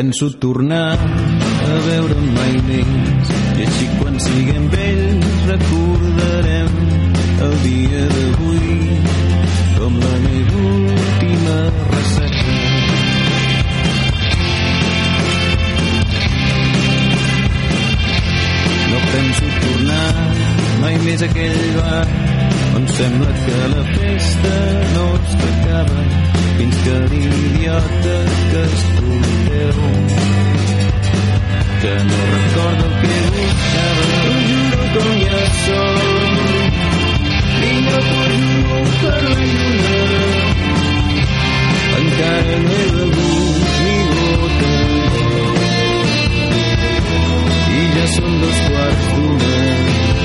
Penso 0.00 0.30
tornar 0.38 0.96
a 0.96 1.74
veure 1.86 2.14
mai 2.34 2.54
més 2.68 3.32
i 3.58 3.64
així 3.66 3.88
quan 3.98 4.14
siguem 4.26 4.62
vells 4.72 5.42
recordarem 5.50 6.70
el 7.46 7.52
dia 7.64 8.04
d'avui 8.14 8.78
com 9.74 9.98
la 10.04 10.14
meva 10.22 10.62
última 10.70 11.58
recerca. 11.90 12.56
No 18.94 19.04
penso 19.12 19.52
tornar 19.66 20.10
mai 20.80 20.98
més 21.04 21.28
a 21.28 21.28
aquell 21.28 21.62
bar 21.76 22.02
on 22.80 22.90
sembla 22.96 23.36
que 23.44 23.62
la 23.76 23.86
festa 23.92 24.58
no 24.96 25.06
s'acaba 25.36 26.10
fins 26.56 26.84
que 26.88 26.98
l'idiota 27.12 28.18
que 28.50 28.64
escolteu 29.60 29.80
que 31.80 31.94
no 32.08 32.18
recordo 32.36 32.84
el 32.86 32.94
que 33.00 33.18
buscava 33.34 34.04
ho 34.26 34.36
juro 34.48 34.80
com 34.94 35.10
ja 35.24 35.42
som 35.62 35.98
vinga 37.60 37.98
juro 38.08 38.78
per 39.00 39.20
la 39.28 39.40
lluna 39.52 39.96
encara 41.98 42.56
no 42.64 42.72
he 42.78 42.86
begut 42.96 43.68
ni 43.84 43.96
gota 44.12 44.74
i 47.70 47.82
ja 47.94 48.06
són 48.14 48.32
dos 48.42 48.58
quarts 48.68 49.06
d'una 49.14 50.19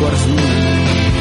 dos 0.00 1.11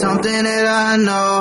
something 0.00 0.42
that 0.44 0.66
I 0.66 0.96
know. 0.96 1.35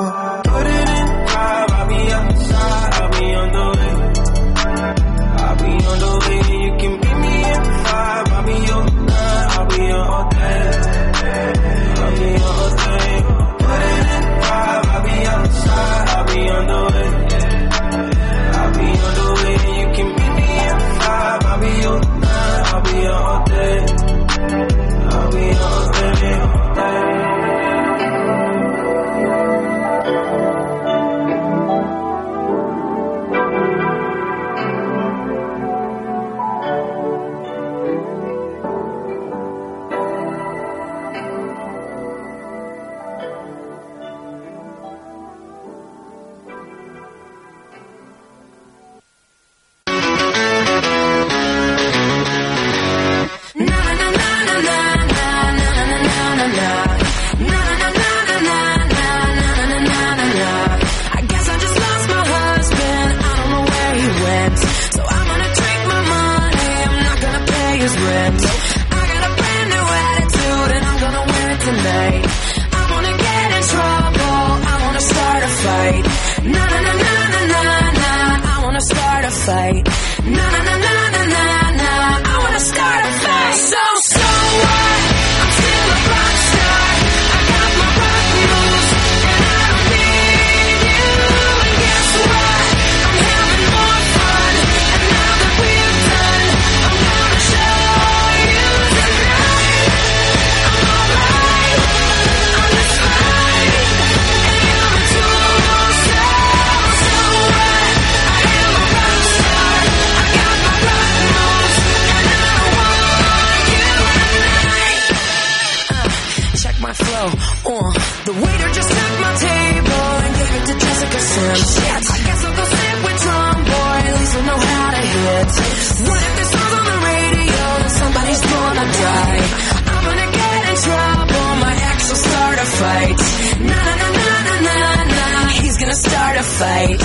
Fight. 136.58 137.05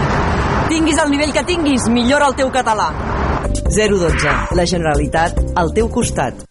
Tinguis 0.71 0.99
el 1.03 1.09
nivell 1.11 1.33
que 1.35 1.41
tinguis, 1.43 1.89
millora 1.91 2.29
el 2.31 2.35
teu 2.37 2.51
català. 2.55 2.85
012. 3.75 4.35
La 4.55 4.63
Generalitat 4.73 5.43
al 5.59 5.73
teu 5.75 5.91
costat. 5.91 6.45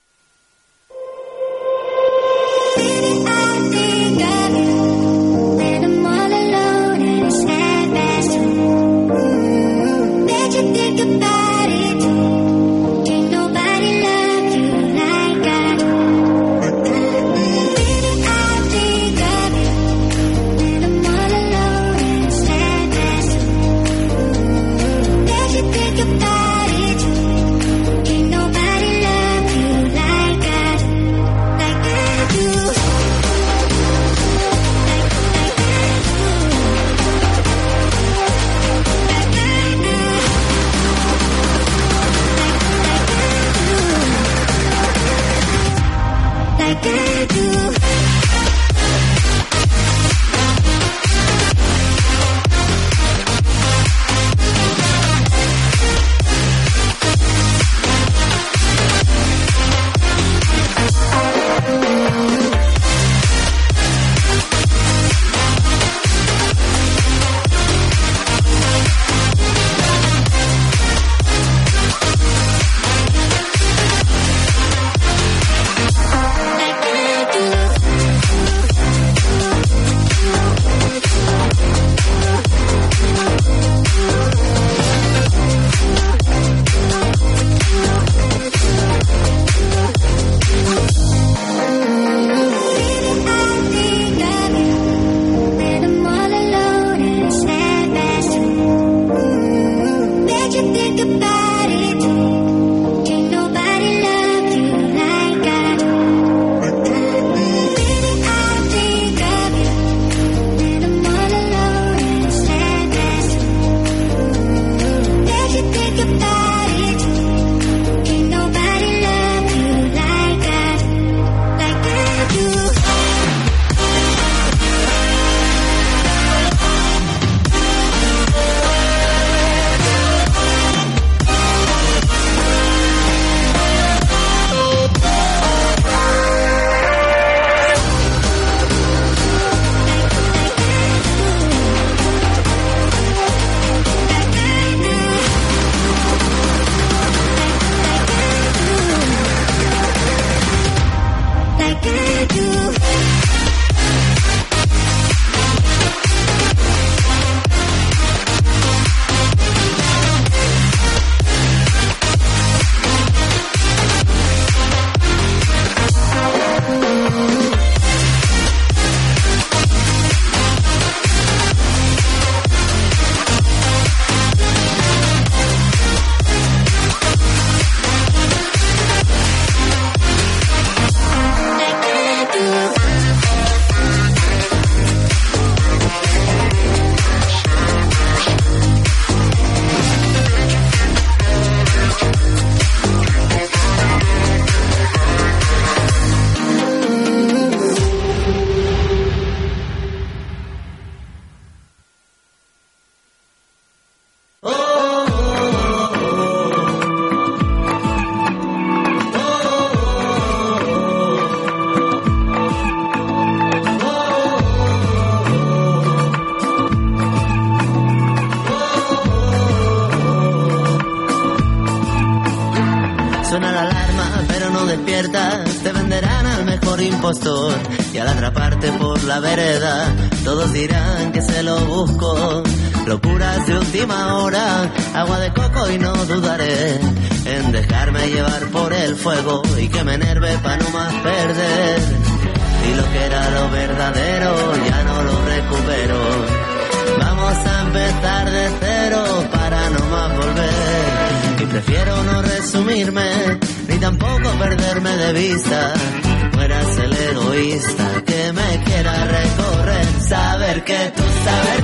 porque 260.61 260.93
tú 260.95 261.03
sabes 261.25 261.60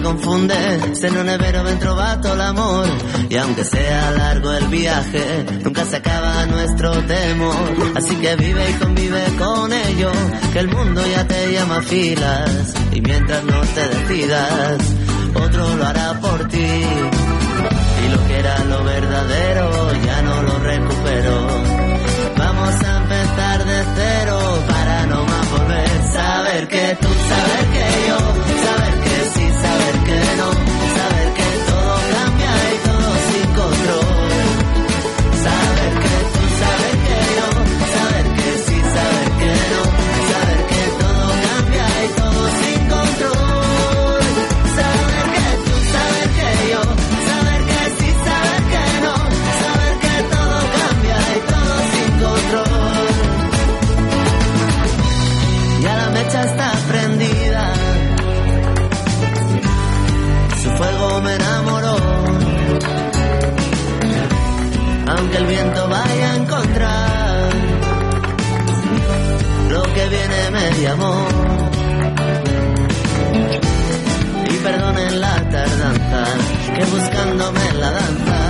se 0.00 0.02
confunde, 0.02 0.94
se 0.94 1.10
non 1.10 1.28
è 1.28 1.36
vero 1.36 1.62
ben 1.62 1.78
trovato 1.78 2.34
l'amor 2.34 2.88
y 3.28 3.36
aunque 3.36 3.64
sea 3.64 4.10
largo 4.10 4.52
el 4.52 4.66
viaje, 4.68 5.44
nunca 5.62 5.84
se 5.84 5.96
acaba 5.96 6.46
nuestro 6.46 6.90
temor. 7.04 7.92
Así 7.94 8.14
que 8.16 8.34
vive 8.36 8.70
y 8.70 8.72
convive 8.74 9.22
con 9.38 9.72
ello, 9.72 10.10
que 10.52 10.58
el 10.60 10.68
mundo 10.68 11.02
ya 11.06 11.26
te 11.26 11.52
llama 11.52 11.82
filas 11.82 12.74
y 12.92 13.00
mientras 13.00 13.44
no 13.44 13.60
te 13.60 13.88
decidas, 13.88 14.78
otro 15.34 15.76
lo 15.76 15.86
hará 15.86 16.18
por 16.20 16.48
ti. 16.48 16.58
Y 18.02 18.08
lo 18.10 18.26
que 18.26 18.38
era 18.38 18.64
lo 18.64 18.84
verdadero 18.84 19.92
ya 20.06 20.22
no 20.22 20.42
lo 20.42 20.58
recupero. 20.60 21.46
Vamos 22.38 22.74
a 22.82 22.96
empezar 22.96 23.64
de 23.66 23.84
cero 23.96 24.38
para 24.66 25.06
no 25.06 25.24
más 25.24 25.50
volver. 25.50 25.90
Saber 26.12 26.68
que 26.68 26.96
tú, 27.00 27.08
saber 27.08 27.66
que 27.74 28.08
yo, 28.08 28.49
Y 70.82 70.86
perdonen 74.64 75.20
la 75.20 75.34
tardanza, 75.50 76.24
que 76.74 76.84
buscándome 76.86 77.72
la 77.74 77.90
danza, 77.90 78.49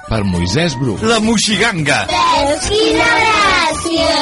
per 0.11 0.25
Moisès 0.27 0.75
Bru. 0.75 0.97
La 1.07 1.21
Moixiganga! 1.23 2.01
Veus 2.11 2.65
quina 2.67 3.07
gràcia! 3.21 4.17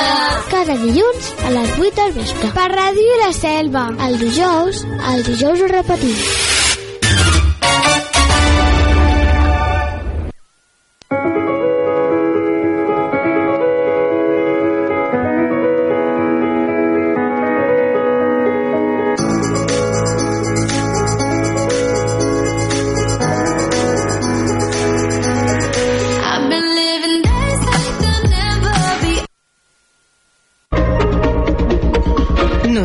Cada 0.51 0.75
dilluns 0.83 1.31
a 1.41 1.53
les 1.55 1.73
8 1.79 1.97
del 1.97 2.13
vespre. 2.19 2.51
Per 2.59 2.67
Ràdio 2.75 3.17
La 3.23 3.31
Selva. 3.33 3.87
El 4.05 4.19
dijous, 4.21 4.85
el 5.15 5.25
dijous 5.31 5.65
ho 5.65 5.71
repetim. 5.73 6.38